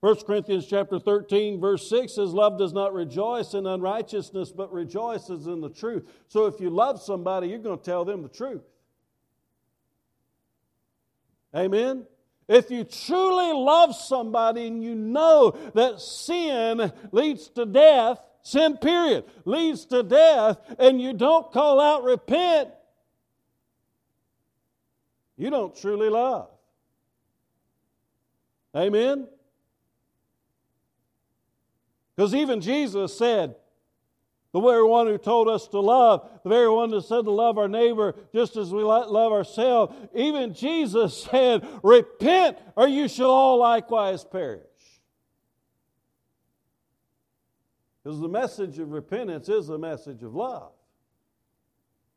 1 0.00 0.16
Corinthians 0.26 0.66
chapter 0.66 0.98
13 0.98 1.60
verse 1.60 1.88
6 1.90 2.14
says 2.14 2.32
love 2.32 2.58
does 2.58 2.72
not 2.72 2.94
rejoice 2.94 3.52
in 3.52 3.66
unrighteousness 3.66 4.50
but 4.50 4.72
rejoices 4.72 5.46
in 5.46 5.60
the 5.60 5.68
truth. 5.68 6.04
So 6.28 6.46
if 6.46 6.58
you 6.58 6.70
love 6.70 7.02
somebody 7.02 7.48
you're 7.48 7.58
going 7.58 7.78
to 7.78 7.84
tell 7.84 8.04
them 8.04 8.22
the 8.22 8.28
truth. 8.28 8.62
Amen. 11.54 12.06
If 12.48 12.70
you 12.70 12.84
truly 12.84 13.52
love 13.52 13.94
somebody 13.94 14.66
and 14.66 14.82
you 14.82 14.94
know 14.94 15.52
that 15.74 16.00
sin 16.00 16.92
leads 17.12 17.48
to 17.50 17.66
death, 17.66 18.18
sin 18.42 18.76
period, 18.78 19.24
leads 19.44 19.84
to 19.86 20.02
death 20.02 20.58
and 20.78 21.00
you 21.00 21.12
don't 21.12 21.52
call 21.52 21.78
out 21.78 22.04
repent, 22.04 22.70
you 25.36 25.50
don't 25.50 25.76
truly 25.76 26.08
love. 26.08 26.48
Amen. 28.74 29.26
Because 32.20 32.34
even 32.34 32.60
Jesus 32.60 33.16
said, 33.16 33.54
the 34.52 34.60
very 34.60 34.84
one 34.84 35.06
who 35.06 35.16
told 35.16 35.48
us 35.48 35.66
to 35.68 35.80
love, 35.80 36.28
the 36.42 36.50
very 36.50 36.68
one 36.68 36.90
that 36.90 37.00
said 37.06 37.24
to 37.24 37.30
love 37.30 37.56
our 37.56 37.66
neighbor 37.66 38.14
just 38.34 38.58
as 38.58 38.74
we 38.74 38.82
love 38.82 39.32
ourselves. 39.32 39.96
Even 40.14 40.52
Jesus 40.52 41.24
said, 41.30 41.66
Repent, 41.82 42.58
or 42.76 42.86
you 42.86 43.08
shall 43.08 43.30
all 43.30 43.56
likewise 43.56 44.22
perish. 44.22 44.60
Because 48.04 48.20
the 48.20 48.28
message 48.28 48.78
of 48.78 48.90
repentance 48.90 49.48
is 49.48 49.70
a 49.70 49.78
message 49.78 50.22
of 50.22 50.34
love. 50.34 50.72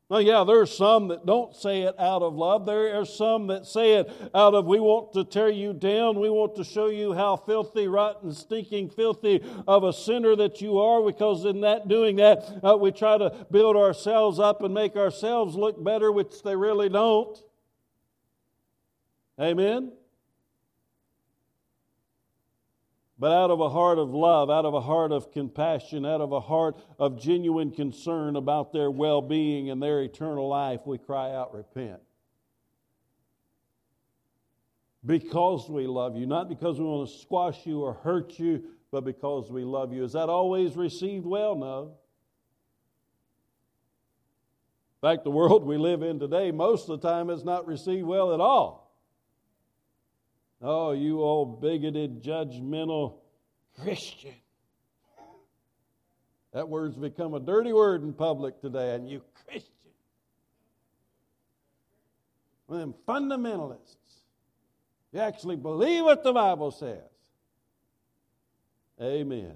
Now, 0.10 0.18
yeah, 0.18 0.44
there 0.44 0.60
are 0.60 0.68
some 0.68 1.08
that 1.08 1.26
don't 1.26 1.56
say 1.56 1.84
it 1.84 1.96
out 1.98 2.22
of 2.22 2.36
love. 2.36 2.66
There 2.66 3.00
are 3.00 3.06
some 3.06 3.48
that 3.48 3.66
say 3.66 3.94
it 3.94 4.12
out 4.36 4.54
of, 4.54 4.66
we 4.66 4.80
want 4.80 5.14
to 5.14 5.24
tear 5.24 5.50
you 5.50 5.74
down. 5.74 6.20
We 6.20 6.30
want 6.30 6.56
to 6.58 6.64
show 6.64 6.88
you 6.88 7.14
how 7.14 7.38
filthy, 7.38 7.88
rotten, 7.88 8.32
stinking, 8.34 8.90
filthy 8.90 9.42
of 9.68 9.84
a 9.84 9.94
sinner 9.94 10.36
that 10.36 10.62
you 10.62 10.78
are, 10.78 11.02
because 11.02 11.46
in 11.46 11.62
that 11.62 11.88
doing 11.88 12.18
that, 12.18 12.60
uh, 12.64 12.78
we 12.78 12.92
try 12.92 13.18
to 13.18 13.48
build 13.50 13.76
ourselves 13.76 14.40
up 14.40 14.62
and 14.62 14.74
make 14.74 14.96
ourselves 14.96 15.56
look 15.56 15.82
better, 15.84 16.12
which 16.12 16.44
they 16.44 16.56
really 16.56 16.90
don't. 16.90 17.42
Amen? 19.40 19.94
But 23.24 23.32
out 23.32 23.52
of 23.52 23.62
a 23.62 23.70
heart 23.70 24.00
of 24.00 24.14
love, 24.14 24.50
out 24.50 24.66
of 24.66 24.74
a 24.74 24.82
heart 24.82 25.14
of 25.14 25.32
compassion, 25.32 26.06
out 26.06 26.20
of 26.20 26.34
a 26.34 26.42
heart 26.42 26.76
of 27.00 27.18
genuine 27.18 27.72
concern 27.72 28.36
about 28.36 28.74
their 28.74 28.92
well 28.92 29.22
being 29.22 29.70
and 29.70 29.82
their 29.82 30.02
eternal 30.02 30.50
life, 30.50 30.82
we 30.86 30.98
cry 30.98 31.34
out, 31.34 31.54
Repent. 31.54 32.02
Because 35.06 35.70
we 35.70 35.88
love 35.88 36.18
you, 36.18 36.26
not 36.26 36.50
because 36.50 36.78
we 36.78 36.86
want 36.86 37.10
to 37.10 37.18
squash 37.18 37.66
you 37.66 37.84
or 37.84 37.94
hurt 37.94 38.38
you, 38.40 38.62
but 38.92 39.06
because 39.06 39.50
we 39.50 39.64
love 39.64 39.94
you. 39.94 40.04
Is 40.04 40.12
that 40.12 40.28
always 40.28 40.76
received 40.76 41.26
well? 41.26 41.56
No. 41.56 41.94
In 45.02 45.10
fact, 45.10 45.24
the 45.24 45.32
world 45.32 45.64
we 45.64 45.78
live 45.78 46.04
in 46.04 46.20
today, 46.20 46.52
most 46.52 46.90
of 46.90 47.00
the 47.00 47.08
time, 47.08 47.30
is 47.30 47.46
not 47.46 47.68
received 47.68 48.06
well 48.06 48.34
at 48.34 48.42
all. 48.42 48.83
Oh, 50.66 50.92
you 50.92 51.22
old 51.22 51.60
bigoted, 51.60 52.24
judgmental 52.24 53.16
Christian. 53.82 54.34
That 56.54 56.70
word's 56.70 56.96
become 56.96 57.34
a 57.34 57.40
dirty 57.40 57.74
word 57.74 58.02
in 58.02 58.14
public 58.14 58.62
today, 58.62 58.96
and 58.96 59.10
you 59.10 59.22
Christian. 59.46 59.72
One 62.68 62.80
them 62.80 62.94
fundamentalists. 63.06 63.98
You 65.12 65.20
actually 65.20 65.58
believe 65.58 66.06
what 66.06 66.24
the 66.24 66.32
Bible 66.32 66.72
says. 66.72 67.02
Amen. 69.02 69.56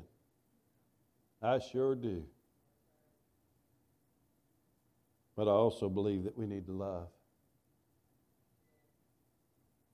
I 1.42 1.60
sure 1.60 1.96
do. 1.96 2.26
But 5.38 5.48
I 5.48 5.52
also 5.52 5.88
believe 5.88 6.26
that 6.26 6.38
we 6.38 6.48
need 6.48 6.66
to 6.66 6.74
love. 6.74 7.08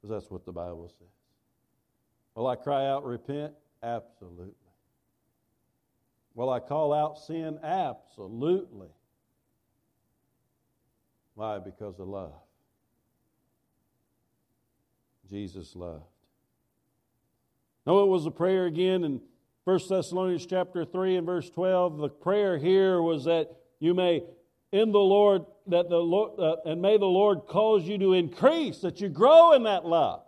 Because 0.03 0.21
that's 0.21 0.29
what 0.31 0.45
the 0.45 0.51
Bible 0.51 0.89
says. 0.99 1.07
Will 2.35 2.47
I 2.47 2.57
cry 2.57 2.87
out, 2.87 3.05
repent? 3.05 3.53
Absolutely. 3.81 4.53
Will 6.35 6.49
I 6.49 6.59
call 6.59 6.93
out 6.93 7.17
sin? 7.17 7.57
Absolutely. 7.63 8.89
Why? 11.35 11.59
Because 11.59 11.99
of 11.99 12.07
love. 12.09 12.33
Jesus 15.29 15.73
loved. 15.73 16.03
Now, 17.87 17.99
it 17.99 18.07
was 18.07 18.25
a 18.25 18.31
prayer 18.31 18.65
again 18.65 19.05
in 19.05 19.21
1 19.63 19.79
Thessalonians 19.89 20.45
chapter 20.45 20.83
3 20.83 21.15
and 21.15 21.25
verse 21.25 21.49
12. 21.49 21.97
The 21.97 22.09
prayer 22.09 22.57
here 22.57 23.01
was 23.01 23.23
that 23.23 23.55
you 23.79 23.93
may 23.93 24.23
in 24.73 24.91
the 24.91 24.99
Lord 24.99 25.45
that 25.67 25.89
the 25.89 25.97
Lord 25.97 26.39
uh, 26.39 26.57
and 26.65 26.81
may 26.81 26.97
the 26.97 27.05
Lord 27.05 27.47
cause 27.47 27.83
you 27.83 27.97
to 27.97 28.13
increase, 28.13 28.79
that 28.79 29.01
you 29.01 29.09
grow 29.09 29.53
in 29.53 29.63
that 29.63 29.85
love. 29.85 30.23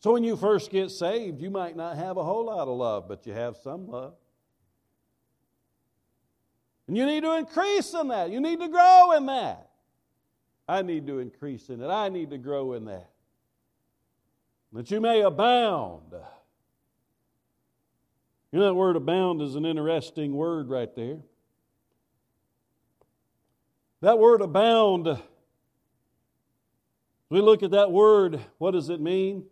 So 0.00 0.12
when 0.12 0.24
you 0.24 0.36
first 0.36 0.70
get 0.70 0.90
saved, 0.90 1.40
you 1.40 1.50
might 1.50 1.76
not 1.76 1.96
have 1.96 2.16
a 2.16 2.22
whole 2.22 2.46
lot 2.46 2.68
of 2.68 2.76
love, 2.76 3.08
but 3.08 3.26
you 3.26 3.32
have 3.32 3.56
some 3.56 3.88
love. 3.88 4.14
And 6.86 6.96
you 6.96 7.06
need 7.06 7.22
to 7.22 7.32
increase 7.32 7.92
in 7.94 8.08
that. 8.08 8.30
You 8.30 8.40
need 8.40 8.60
to 8.60 8.68
grow 8.68 9.12
in 9.12 9.26
that. 9.26 9.70
I 10.68 10.82
need 10.82 11.06
to 11.06 11.18
increase 11.18 11.68
in 11.68 11.80
it. 11.80 11.88
I 11.88 12.08
need 12.08 12.30
to 12.30 12.38
grow 12.38 12.74
in 12.74 12.84
that. 12.84 13.10
That 14.72 14.90
you 14.90 15.00
may 15.00 15.22
abound. 15.22 16.12
You 18.52 18.60
know, 18.60 18.66
that 18.66 18.74
word 18.74 18.96
abound 18.96 19.42
is 19.42 19.54
an 19.54 19.64
interesting 19.64 20.34
word 20.34 20.68
right 20.68 20.94
there. 20.94 21.18
That 24.06 24.20
word 24.20 24.40
abound, 24.40 25.20
we 27.28 27.40
look 27.40 27.64
at 27.64 27.72
that 27.72 27.90
word, 27.90 28.40
what 28.58 28.70
does 28.70 28.88
it 28.88 29.00
mean? 29.00 29.46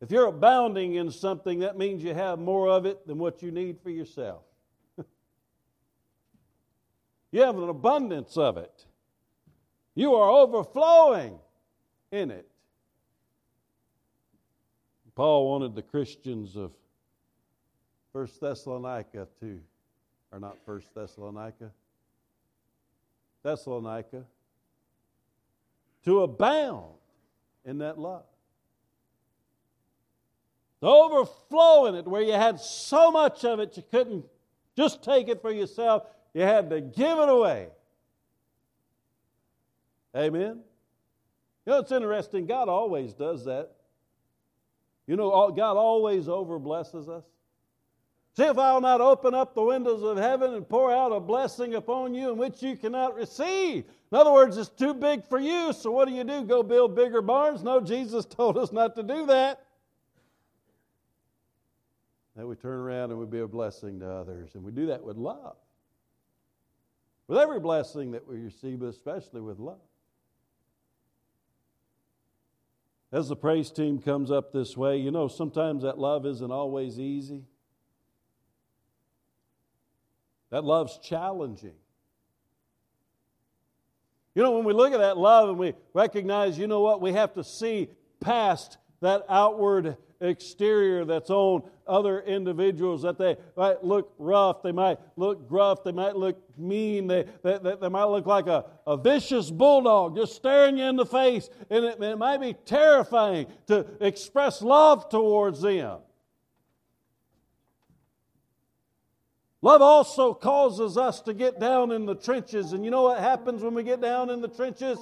If 0.00 0.12
you're 0.12 0.28
abounding 0.28 0.94
in 0.94 1.10
something, 1.10 1.58
that 1.58 1.76
means 1.76 2.04
you 2.04 2.14
have 2.14 2.38
more 2.38 2.68
of 2.68 2.86
it 2.86 3.08
than 3.08 3.18
what 3.18 3.42
you 3.42 3.50
need 3.50 3.80
for 3.82 3.90
yourself. 3.90 4.44
you 7.32 7.40
have 7.40 7.58
an 7.58 7.68
abundance 7.68 8.36
of 8.36 8.56
it. 8.56 8.86
You 9.96 10.14
are 10.14 10.30
overflowing 10.30 11.40
in 12.12 12.30
it. 12.30 12.48
Paul 15.16 15.50
wanted 15.50 15.74
the 15.74 15.82
Christians 15.82 16.54
of 16.54 16.70
First 18.12 18.40
Thessalonica 18.40 19.26
to, 19.40 19.60
or 20.30 20.38
not 20.38 20.56
First 20.64 20.94
Thessalonica, 20.94 21.72
Thessalonica, 23.46 24.24
to 26.04 26.22
abound 26.22 26.94
in 27.64 27.78
that 27.78 27.96
love. 27.96 28.24
To 30.80 30.88
overflow 30.88 31.86
in 31.86 31.94
it, 31.94 32.08
where 32.08 32.22
you 32.22 32.32
had 32.32 32.58
so 32.58 33.12
much 33.12 33.44
of 33.44 33.60
it 33.60 33.76
you 33.76 33.84
couldn't 33.88 34.24
just 34.76 35.02
take 35.04 35.28
it 35.28 35.40
for 35.40 35.52
yourself, 35.52 36.02
you 36.34 36.42
had 36.42 36.70
to 36.70 36.80
give 36.80 37.18
it 37.18 37.28
away. 37.28 37.68
Amen? 40.14 40.60
You 41.64 41.72
know, 41.72 41.78
it's 41.78 41.92
interesting. 41.92 42.46
God 42.46 42.68
always 42.68 43.14
does 43.14 43.44
that. 43.44 43.70
You 45.06 45.14
know, 45.14 45.52
God 45.52 45.76
always 45.76 46.26
overblesses 46.26 47.08
us. 47.08 47.24
See 48.36 48.42
if 48.42 48.58
I'll 48.58 48.82
not 48.82 49.00
open 49.00 49.34
up 49.34 49.54
the 49.54 49.62
windows 49.62 50.02
of 50.02 50.18
heaven 50.18 50.52
and 50.52 50.68
pour 50.68 50.92
out 50.92 51.10
a 51.10 51.18
blessing 51.18 51.74
upon 51.74 52.12
you 52.14 52.30
in 52.30 52.36
which 52.36 52.62
you 52.62 52.76
cannot 52.76 53.14
receive. 53.14 53.84
In 54.12 54.18
other 54.18 54.30
words, 54.30 54.58
it's 54.58 54.68
too 54.68 54.92
big 54.92 55.24
for 55.24 55.38
you, 55.38 55.72
so 55.72 55.90
what 55.90 56.06
do 56.06 56.12
you 56.12 56.22
do? 56.22 56.44
Go 56.44 56.62
build 56.62 56.94
bigger 56.94 57.22
barns? 57.22 57.62
No, 57.62 57.80
Jesus 57.80 58.24
told 58.30 58.58
us 58.58 58.72
not 58.72 58.94
to 58.96 59.02
do 59.02 59.24
that. 59.26 59.64
That 62.36 62.46
we 62.46 62.56
turn 62.56 62.78
around 62.78 63.10
and 63.10 63.18
we 63.18 63.24
be 63.24 63.40
a 63.40 63.48
blessing 63.48 64.00
to 64.00 64.10
others. 64.10 64.50
And 64.54 64.62
we 64.62 64.70
do 64.70 64.88
that 64.88 65.02
with 65.02 65.16
love. 65.16 65.56
With 67.28 67.38
every 67.38 67.58
blessing 67.58 68.10
that 68.10 68.28
we 68.28 68.36
receive, 68.36 68.80
but 68.80 68.88
especially 68.88 69.40
with 69.40 69.58
love. 69.58 69.80
As 73.10 73.30
the 73.30 73.36
praise 73.36 73.70
team 73.70 73.98
comes 73.98 74.30
up 74.30 74.52
this 74.52 74.76
way, 74.76 74.98
you 74.98 75.10
know, 75.10 75.26
sometimes 75.26 75.84
that 75.84 75.98
love 75.98 76.26
isn't 76.26 76.50
always 76.52 77.00
easy. 77.00 77.44
That 80.50 80.64
love's 80.64 80.98
challenging. 80.98 81.74
You 84.34 84.42
know, 84.42 84.52
when 84.52 84.64
we 84.64 84.74
look 84.74 84.92
at 84.92 84.98
that 84.98 85.16
love 85.16 85.48
and 85.48 85.58
we 85.58 85.74
recognize, 85.94 86.58
you 86.58 86.66
know 86.66 86.82
what, 86.82 87.00
we 87.00 87.12
have 87.12 87.32
to 87.34 87.42
see 87.42 87.88
past 88.20 88.76
that 89.00 89.24
outward 89.28 89.96
exterior 90.20 91.04
that's 91.04 91.30
on 91.30 91.62
other 91.86 92.20
individuals 92.20 93.02
that 93.02 93.18
they 93.18 93.36
might 93.56 93.84
look 93.84 94.12
rough, 94.18 94.62
they 94.62 94.72
might 94.72 94.98
look 95.16 95.48
gruff, 95.48 95.84
they 95.84 95.92
might 95.92 96.16
look 96.16 96.38
mean, 96.58 97.06
they, 97.06 97.24
they, 97.42 97.58
they, 97.80 97.88
might 97.88 98.04
look 98.04 98.26
like 98.26 98.46
a, 98.46 98.64
a 98.86 98.96
vicious 98.96 99.50
bulldog 99.50 100.16
just 100.16 100.34
staring 100.34 100.78
you 100.78 100.84
in 100.84 100.96
the 100.96 101.06
face, 101.06 101.48
and 101.70 101.84
it, 101.84 102.02
it 102.02 102.18
might 102.18 102.40
be 102.40 102.54
terrifying 102.64 103.46
to 103.66 103.86
express 104.00 104.62
love 104.62 105.08
towards 105.08 105.60
them. 105.60 105.98
Love 109.66 109.82
also 109.82 110.32
causes 110.32 110.96
us 110.96 111.20
to 111.22 111.34
get 111.34 111.58
down 111.58 111.90
in 111.90 112.06
the 112.06 112.14
trenches. 112.14 112.72
And 112.72 112.84
you 112.84 112.92
know 112.92 113.02
what 113.02 113.18
happens 113.18 113.64
when 113.64 113.74
we 113.74 113.82
get 113.82 114.00
down 114.00 114.30
in 114.30 114.40
the 114.40 114.46
trenches? 114.46 114.96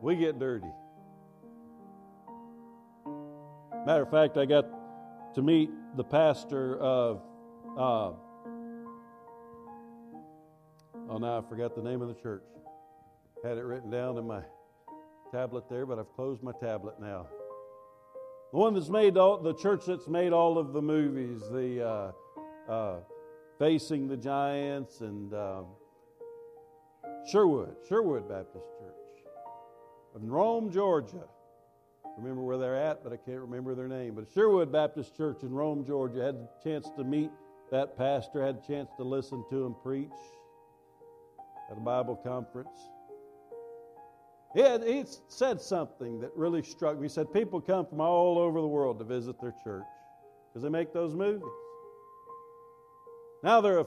We 0.00 0.16
get 0.16 0.38
dirty. 0.38 0.72
Matter 3.84 4.04
of 4.04 4.10
fact, 4.10 4.38
I 4.38 4.46
got 4.46 4.64
to 5.34 5.42
meet 5.42 5.68
the 5.94 6.04
pastor 6.04 6.78
of. 6.78 7.20
Uh, 7.76 8.12
oh, 11.10 11.18
now 11.20 11.36
I 11.36 11.42
forgot 11.50 11.74
the 11.74 11.82
name 11.82 12.00
of 12.00 12.08
the 12.08 12.14
church. 12.14 12.44
Had 13.44 13.58
it 13.58 13.64
written 13.64 13.90
down 13.90 14.16
in 14.16 14.26
my 14.26 14.40
tablet 15.30 15.64
there, 15.68 15.84
but 15.84 15.98
I've 15.98 16.10
closed 16.16 16.42
my 16.42 16.52
tablet 16.62 16.98
now. 16.98 17.26
The 18.54 18.60
one 18.60 18.74
that's 18.74 18.88
made 18.88 19.16
all, 19.16 19.38
the 19.38 19.52
church 19.52 19.86
that's 19.86 20.06
made 20.06 20.32
all 20.32 20.58
of 20.58 20.72
the 20.72 20.80
movies, 20.80 21.40
the 21.50 21.84
uh, 21.84 22.70
uh, 22.70 22.96
Facing 23.58 24.06
the 24.06 24.16
Giants 24.16 25.00
and 25.00 25.34
um, 25.34 25.66
Sherwood, 27.32 27.74
Sherwood 27.88 28.28
Baptist 28.28 28.64
Church 28.78 29.24
in 30.22 30.30
Rome, 30.30 30.70
Georgia. 30.70 31.24
Remember 32.16 32.42
where 32.42 32.56
they're 32.56 32.76
at, 32.76 33.02
but 33.02 33.12
I 33.12 33.16
can't 33.16 33.40
remember 33.40 33.74
their 33.74 33.88
name. 33.88 34.14
But 34.14 34.26
Sherwood 34.32 34.70
Baptist 34.70 35.16
Church 35.16 35.42
in 35.42 35.50
Rome, 35.50 35.84
Georgia, 35.84 36.22
had 36.22 36.36
a 36.36 36.48
chance 36.62 36.88
to 36.96 37.02
meet 37.02 37.32
that 37.72 37.98
pastor, 37.98 38.46
had 38.46 38.60
a 38.62 38.66
chance 38.68 38.88
to 38.98 39.02
listen 39.02 39.44
to 39.50 39.64
him 39.64 39.74
preach 39.82 40.10
at 41.72 41.76
a 41.76 41.80
Bible 41.80 42.14
conference. 42.14 42.78
He, 44.54 44.62
he 44.62 45.04
said 45.28 45.60
something 45.60 46.20
that 46.20 46.30
really 46.36 46.62
struck 46.62 46.96
me. 46.96 47.04
He 47.04 47.08
said, 47.08 47.32
People 47.32 47.60
come 47.60 47.86
from 47.86 48.00
all 48.00 48.38
over 48.38 48.60
the 48.60 48.66
world 48.66 48.98
to 49.00 49.04
visit 49.04 49.40
their 49.40 49.54
church 49.64 49.84
because 50.48 50.62
they 50.62 50.68
make 50.68 50.92
those 50.92 51.14
movies. 51.14 51.42
Now 53.42 53.60
they're 53.60 53.80
a 53.80 53.86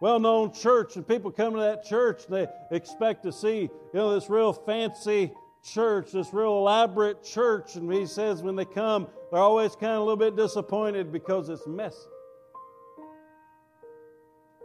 well 0.00 0.18
known 0.18 0.52
church, 0.52 0.96
and 0.96 1.06
people 1.06 1.30
come 1.30 1.54
to 1.54 1.60
that 1.60 1.84
church 1.84 2.24
and 2.26 2.34
they 2.34 2.76
expect 2.76 3.22
to 3.22 3.32
see, 3.32 3.60
you 3.60 3.70
know, 3.94 4.12
this 4.12 4.28
real 4.28 4.52
fancy 4.52 5.32
church, 5.62 6.10
this 6.10 6.34
real 6.34 6.58
elaborate 6.58 7.22
church. 7.22 7.76
And 7.76 7.90
he 7.92 8.06
says 8.06 8.42
when 8.42 8.56
they 8.56 8.64
come, 8.64 9.06
they're 9.30 9.40
always 9.40 9.76
kind 9.76 9.92
of 9.92 9.98
a 9.98 10.00
little 10.00 10.16
bit 10.16 10.34
disappointed 10.34 11.12
because 11.12 11.48
it's 11.48 11.66
messy. 11.66 11.96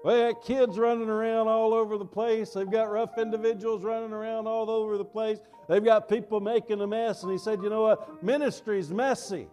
Well, 0.04 0.36
kids 0.36 0.78
running 0.78 1.10
around 1.10 1.48
all 1.48 1.74
over 1.74 1.98
the 1.98 2.06
place. 2.06 2.52
They've 2.52 2.70
got 2.70 2.92
rough 2.92 3.18
individuals 3.18 3.84
running 3.84 4.14
around 4.14 4.48
all 4.48 4.70
over 4.70 4.98
the 4.98 5.06
place. 5.06 5.40
They've 5.68 5.84
got 5.84 6.08
people 6.08 6.40
making 6.40 6.82
a 6.82 6.88
mess. 6.88 7.24
And 7.24 7.32
he 7.32 7.38
said, 7.38 7.62
you 7.62 7.70
know 7.70 7.82
what? 7.82 8.24
Ministry's 8.24 8.90
messy. 8.90 9.48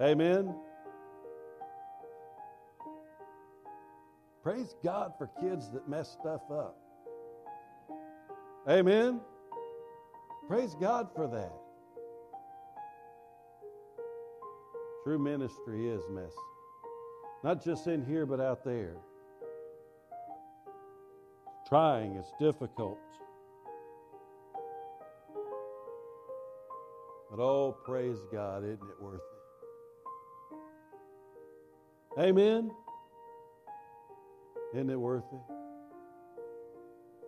Amen. 0.00 0.54
Praise 4.42 4.74
God 4.84 5.12
for 5.16 5.30
kids 5.40 5.70
that 5.70 5.88
mess 5.88 6.10
stuff 6.20 6.42
up. 6.50 6.76
Amen. 8.68 9.20
Praise 10.48 10.74
God 10.78 11.08
for 11.14 11.26
that. 11.28 11.52
True 15.04 15.18
ministry 15.18 15.88
is 15.88 16.02
messy. 16.10 16.34
Not 17.44 17.62
just 17.62 17.86
in 17.86 18.02
here, 18.06 18.24
but 18.24 18.40
out 18.40 18.64
there. 18.64 18.96
Trying, 21.68 22.16
it's 22.16 22.32
difficult. 22.40 22.98
But 27.30 27.42
oh, 27.42 27.76
praise 27.84 28.16
God, 28.32 28.64
isn't 28.64 28.72
it 28.72 29.02
worth 29.02 29.20
it? 32.16 32.20
Amen. 32.20 32.70
Isn't 34.72 34.88
it 34.88 34.98
worth 34.98 35.24
it? 35.30 35.54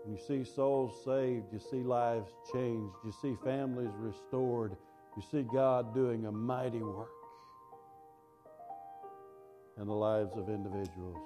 When 0.03 0.17
you 0.17 0.23
see 0.27 0.51
souls 0.51 1.05
saved, 1.05 1.53
you 1.53 1.59
see 1.59 1.83
lives 1.83 2.31
changed, 2.55 2.95
you 3.05 3.13
see 3.21 3.37
families 3.45 3.93
restored, 3.99 4.77
you 5.15 5.23
see 5.31 5.43
God 5.43 5.93
doing 5.93 6.25
a 6.25 6.33
mighty 6.33 6.81
work 6.81 7.16
in 9.81 9.87
the 9.87 9.95
lives 9.95 10.37
of 10.37 10.49
individuals. 10.49 11.19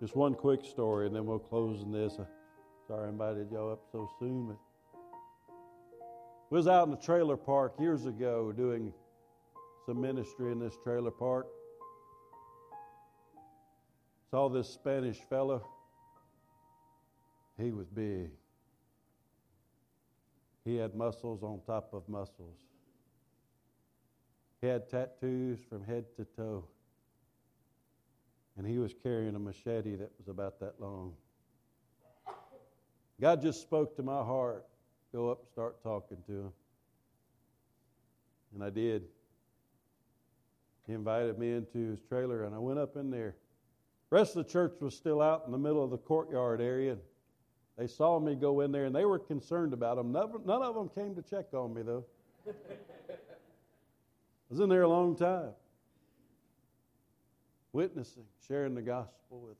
Just 0.00 0.14
one 0.14 0.34
quick 0.34 0.64
story, 0.64 1.06
and 1.06 1.14
then 1.14 1.26
we'll 1.26 1.38
close 1.38 1.82
in 1.82 1.92
this. 1.92 2.18
Sorry 2.86 3.06
I 3.06 3.08
invited 3.08 3.50
y'all 3.50 3.72
up 3.72 3.84
so 3.90 4.08
soon. 4.18 4.56
We 6.50 6.56
was 6.56 6.68
out 6.68 6.84
in 6.84 6.90
the 6.92 6.96
trailer 6.96 7.36
park 7.36 7.74
years 7.78 8.06
ago 8.06 8.52
doing 8.52 8.92
some 9.84 10.00
ministry 10.00 10.52
in 10.52 10.58
this 10.58 10.74
trailer 10.82 11.10
park. 11.10 11.46
Saw 14.30 14.48
this 14.48 14.68
Spanish 14.68 15.18
fellow. 15.28 15.66
He 17.60 17.72
was 17.72 17.88
big. 17.88 18.30
He 20.64 20.76
had 20.76 20.94
muscles 20.94 21.42
on 21.42 21.60
top 21.66 21.92
of 21.92 22.08
muscles. 22.08 22.67
He 24.60 24.66
had 24.66 24.88
tattoos 24.88 25.60
from 25.68 25.84
head 25.84 26.04
to 26.16 26.24
toe. 26.36 26.64
And 28.56 28.66
he 28.66 28.78
was 28.78 28.92
carrying 29.02 29.36
a 29.36 29.38
machete 29.38 29.94
that 29.96 30.10
was 30.18 30.26
about 30.28 30.58
that 30.60 30.80
long. 30.80 31.14
God 33.20 33.40
just 33.40 33.62
spoke 33.62 33.94
to 33.96 34.02
my 34.02 34.24
heart. 34.24 34.66
Go 35.12 35.30
up 35.30 35.40
and 35.40 35.48
start 35.48 35.82
talking 35.82 36.18
to 36.26 36.32
him. 36.32 36.52
And 38.54 38.64
I 38.64 38.70
did. 38.70 39.04
He 40.86 40.92
invited 40.92 41.38
me 41.38 41.52
into 41.52 41.90
his 41.90 42.00
trailer, 42.00 42.44
and 42.44 42.54
I 42.54 42.58
went 42.58 42.78
up 42.78 42.96
in 42.96 43.10
there. 43.10 43.36
The 44.10 44.16
rest 44.16 44.36
of 44.36 44.46
the 44.46 44.50
church 44.50 44.74
was 44.80 44.96
still 44.96 45.20
out 45.20 45.44
in 45.46 45.52
the 45.52 45.58
middle 45.58 45.84
of 45.84 45.90
the 45.90 45.98
courtyard 45.98 46.60
area. 46.60 46.96
They 47.76 47.86
saw 47.86 48.18
me 48.18 48.34
go 48.34 48.60
in 48.62 48.72
there, 48.72 48.86
and 48.86 48.94
they 48.94 49.04
were 49.04 49.18
concerned 49.18 49.72
about 49.72 49.98
him. 49.98 50.10
None 50.10 50.62
of 50.62 50.74
them 50.74 50.88
came 50.88 51.14
to 51.14 51.22
check 51.22 51.52
on 51.52 51.74
me, 51.74 51.82
though. 51.82 52.04
Was 54.50 54.60
in 54.60 54.68
there 54.70 54.82
a 54.82 54.88
long 54.88 55.14
time, 55.14 55.50
witnessing, 57.72 58.24
sharing 58.46 58.74
the 58.74 58.82
gospel 58.82 59.40
with 59.40 59.56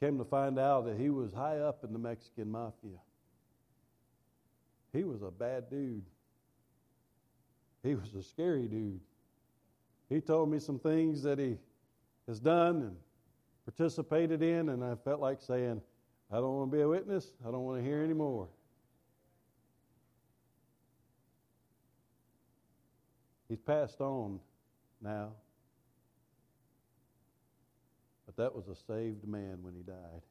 them. 0.00 0.08
Came 0.08 0.18
to 0.18 0.24
find 0.24 0.58
out 0.58 0.84
that 0.84 0.98
he 0.98 1.08
was 1.08 1.32
high 1.32 1.58
up 1.58 1.84
in 1.84 1.92
the 1.94 1.98
Mexican 1.98 2.50
mafia. 2.50 2.98
He 4.92 5.02
was 5.04 5.22
a 5.22 5.30
bad 5.30 5.70
dude. 5.70 6.04
He 7.82 7.94
was 7.94 8.14
a 8.14 8.22
scary 8.22 8.68
dude. 8.68 9.00
He 10.10 10.20
told 10.20 10.50
me 10.50 10.58
some 10.58 10.78
things 10.78 11.22
that 11.22 11.38
he 11.38 11.56
has 12.26 12.38
done 12.38 12.82
and 12.82 12.96
participated 13.64 14.42
in, 14.42 14.68
and 14.68 14.84
I 14.84 14.94
felt 14.94 15.20
like 15.20 15.40
saying, 15.40 15.80
I 16.30 16.36
don't 16.36 16.54
want 16.54 16.70
to 16.70 16.76
be 16.76 16.82
a 16.82 16.88
witness. 16.88 17.32
I 17.46 17.50
don't 17.50 17.64
want 17.64 17.82
to 17.82 17.84
hear 17.84 18.02
anymore. 18.02 18.48
He's 23.48 23.60
passed 23.60 24.00
on 24.00 24.40
now. 25.00 25.30
But 28.26 28.36
that 28.36 28.54
was 28.54 28.68
a 28.68 28.74
saved 28.74 29.26
man 29.26 29.58
when 29.62 29.74
he 29.74 29.82
died. 29.82 30.22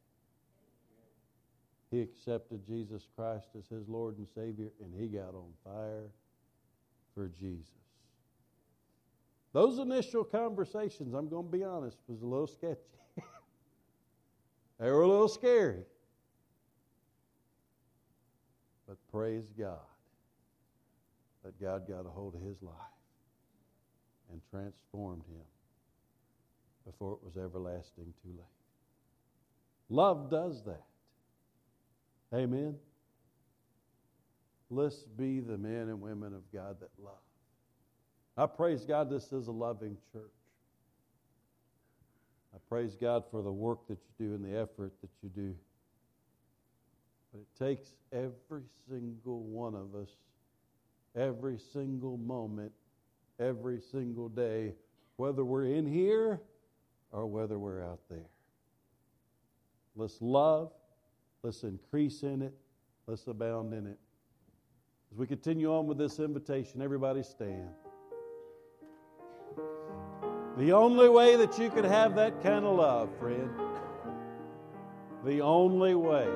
He 1.90 2.02
accepted 2.02 2.66
Jesus 2.68 3.08
Christ 3.16 3.48
as 3.58 3.68
his 3.68 3.88
Lord 3.88 4.18
and 4.18 4.28
Savior, 4.36 4.70
and 4.84 4.94
he 4.94 5.08
got 5.08 5.34
on 5.34 5.52
fire 5.64 6.04
for 7.16 7.30
Jesus. 7.30 7.72
Those 9.54 9.80
initial 9.80 10.24
conversations, 10.24 11.16
I'm 11.16 11.30
going 11.30 11.46
to 11.46 11.52
be 11.52 11.64
honest, 11.64 11.98
was 12.08 12.22
a 12.22 12.26
little 12.26 12.46
sketchy. 12.46 12.78
they 14.80 14.92
were 14.92 15.02
a 15.02 15.08
little 15.08 15.30
scary. 15.30 15.84
But 18.88 18.98
praise 19.12 19.52
God 19.58 19.80
that 21.44 21.60
God 21.60 21.88
got 21.88 22.06
a 22.06 22.10
hold 22.10 22.36
of 22.36 22.42
his 22.42 22.62
life 22.62 22.97
and 24.32 24.42
transformed 24.52 25.24
him 25.30 25.46
before 26.86 27.14
it 27.14 27.20
was 27.24 27.38
everlasting 27.38 28.14
too 28.24 28.30
late. 28.30 28.46
Love 29.90 30.30
does 30.30 30.64
that. 30.64 30.84
Amen. 32.34 32.76
Let's 34.70 35.04
be 35.04 35.40
the 35.40 35.58
men 35.58 35.90
and 35.90 36.02
women 36.02 36.34
of 36.34 36.42
God 36.52 36.78
that 36.82 36.90
love. 37.02 37.14
I 38.36 38.46
praise 38.46 38.86
God 38.86 39.10
this 39.10 39.32
is 39.32 39.48
a 39.48 39.52
loving 39.52 39.98
church. 40.12 40.32
I 42.54 42.58
praise 42.70 42.96
God 42.96 43.24
for 43.32 43.42
the 43.42 43.52
work 43.52 43.88
that 43.88 43.98
you 44.20 44.28
do 44.28 44.36
and 44.36 44.44
the 44.44 44.58
effort 44.60 44.92
that 45.02 45.10
you 45.24 45.30
do. 45.30 45.56
But 47.32 47.42
it 47.42 47.66
takes 47.66 47.96
every 48.12 48.64
single 48.90 49.42
one 49.44 49.76
of 49.76 49.96
us, 49.96 50.10
every 51.16 51.60
single 51.74 52.18
moment 52.18 52.72
every 53.40 53.80
single 53.80 54.30
day, 54.30 54.74
whether 55.18 55.44
we're 55.44 55.66
in 55.66 55.86
here 55.86 56.42
or 57.12 57.26
whether 57.26 57.58
we're 57.58 57.84
out 57.84 58.00
there. 58.10 58.30
Let's 59.96 60.22
love, 60.22 60.72
let's 61.44 61.64
increase 61.64 62.24
in 62.24 62.42
it, 62.42 62.54
let's 63.08 63.26
abound 63.28 63.74
in 63.74 63.88
it. 63.88 63.98
As 65.12 65.18
we 65.18 65.26
continue 65.26 65.74
on 65.74 65.88
with 65.88 65.98
this 65.98 66.20
invitation, 66.20 66.82
everybody 66.82 67.24
stand. 67.24 67.70
The 70.58 70.72
only 70.72 71.08
way 71.08 71.36
that 71.36 71.58
you 71.58 71.70
can 71.70 71.84
have 71.84 72.16
that 72.16 72.42
kind 72.42 72.66
of 72.66 72.76
love, 72.78 73.10
friend, 73.20 73.50
the 75.24 75.42
only 75.42 75.96
way 75.96 76.28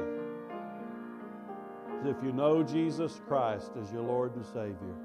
is 2.00 2.06
if 2.06 2.18
you 2.24 2.32
know 2.32 2.64
Jesus 2.64 3.20
Christ 3.28 3.72
as 3.82 3.92
your 3.92 4.04
Lord 4.04 4.36
and 4.36 4.46
Savior. 4.46 4.96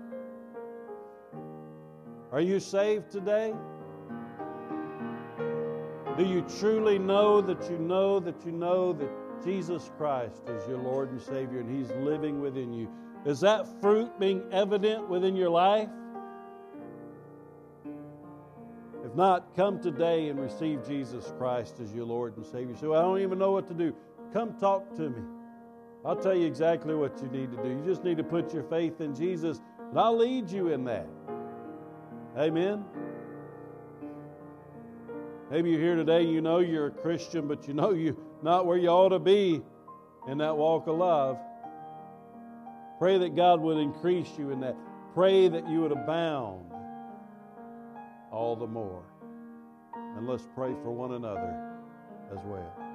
Are 2.36 2.42
you 2.42 2.60
saved 2.60 3.10
today? 3.10 3.54
Do 6.18 6.22
you 6.22 6.44
truly 6.60 6.98
know 6.98 7.40
that 7.40 7.70
you 7.70 7.78
know 7.78 8.20
that 8.20 8.44
you 8.44 8.52
know 8.52 8.92
that 8.92 9.08
Jesus 9.42 9.90
Christ 9.96 10.42
is 10.46 10.68
your 10.68 10.76
Lord 10.76 11.10
and 11.10 11.18
Savior 11.18 11.60
and 11.60 11.74
He's 11.74 11.90
living 11.92 12.42
within 12.42 12.74
you? 12.74 12.90
Is 13.24 13.40
that 13.40 13.80
fruit 13.80 14.20
being 14.20 14.42
evident 14.52 15.08
within 15.08 15.34
your 15.34 15.48
life? 15.48 15.88
If 19.02 19.14
not, 19.14 19.56
come 19.56 19.80
today 19.80 20.28
and 20.28 20.38
receive 20.38 20.86
Jesus 20.86 21.32
Christ 21.38 21.80
as 21.80 21.94
your 21.94 22.04
Lord 22.04 22.36
and 22.36 22.44
Savior. 22.44 22.76
So 22.78 22.92
I 22.92 23.00
don't 23.00 23.22
even 23.22 23.38
know 23.38 23.52
what 23.52 23.66
to 23.68 23.74
do. 23.74 23.96
Come 24.34 24.58
talk 24.58 24.94
to 24.96 25.08
me. 25.08 25.22
I'll 26.04 26.20
tell 26.20 26.36
you 26.36 26.46
exactly 26.46 26.94
what 26.94 27.18
you 27.22 27.28
need 27.28 27.50
to 27.52 27.62
do. 27.62 27.70
You 27.70 27.82
just 27.86 28.04
need 28.04 28.18
to 28.18 28.24
put 28.24 28.52
your 28.52 28.64
faith 28.64 29.00
in 29.00 29.14
Jesus, 29.14 29.62
and 29.88 29.98
I'll 29.98 30.18
lead 30.18 30.50
you 30.50 30.68
in 30.68 30.84
that. 30.84 31.08
Amen. 32.36 32.84
Maybe 35.50 35.70
you're 35.70 35.80
here 35.80 35.96
today, 35.96 36.22
you 36.22 36.42
know 36.42 36.58
you're 36.58 36.88
a 36.88 36.90
Christian, 36.90 37.48
but 37.48 37.66
you 37.66 37.72
know 37.72 37.92
you're 37.92 38.16
not 38.42 38.66
where 38.66 38.76
you 38.76 38.88
ought 38.88 39.08
to 39.10 39.18
be 39.18 39.62
in 40.28 40.38
that 40.38 40.54
walk 40.54 40.86
of 40.86 40.98
love. 40.98 41.38
Pray 42.98 43.16
that 43.18 43.36
God 43.36 43.60
would 43.62 43.78
increase 43.78 44.28
you 44.36 44.50
in 44.50 44.60
that. 44.60 44.76
Pray 45.14 45.48
that 45.48 45.66
you 45.66 45.80
would 45.80 45.92
abound 45.92 46.70
all 48.30 48.54
the 48.54 48.66
more. 48.66 49.04
And 49.94 50.28
let's 50.28 50.46
pray 50.54 50.74
for 50.82 50.90
one 50.90 51.12
another 51.12 51.78
as 52.30 52.38
well. 52.44 52.85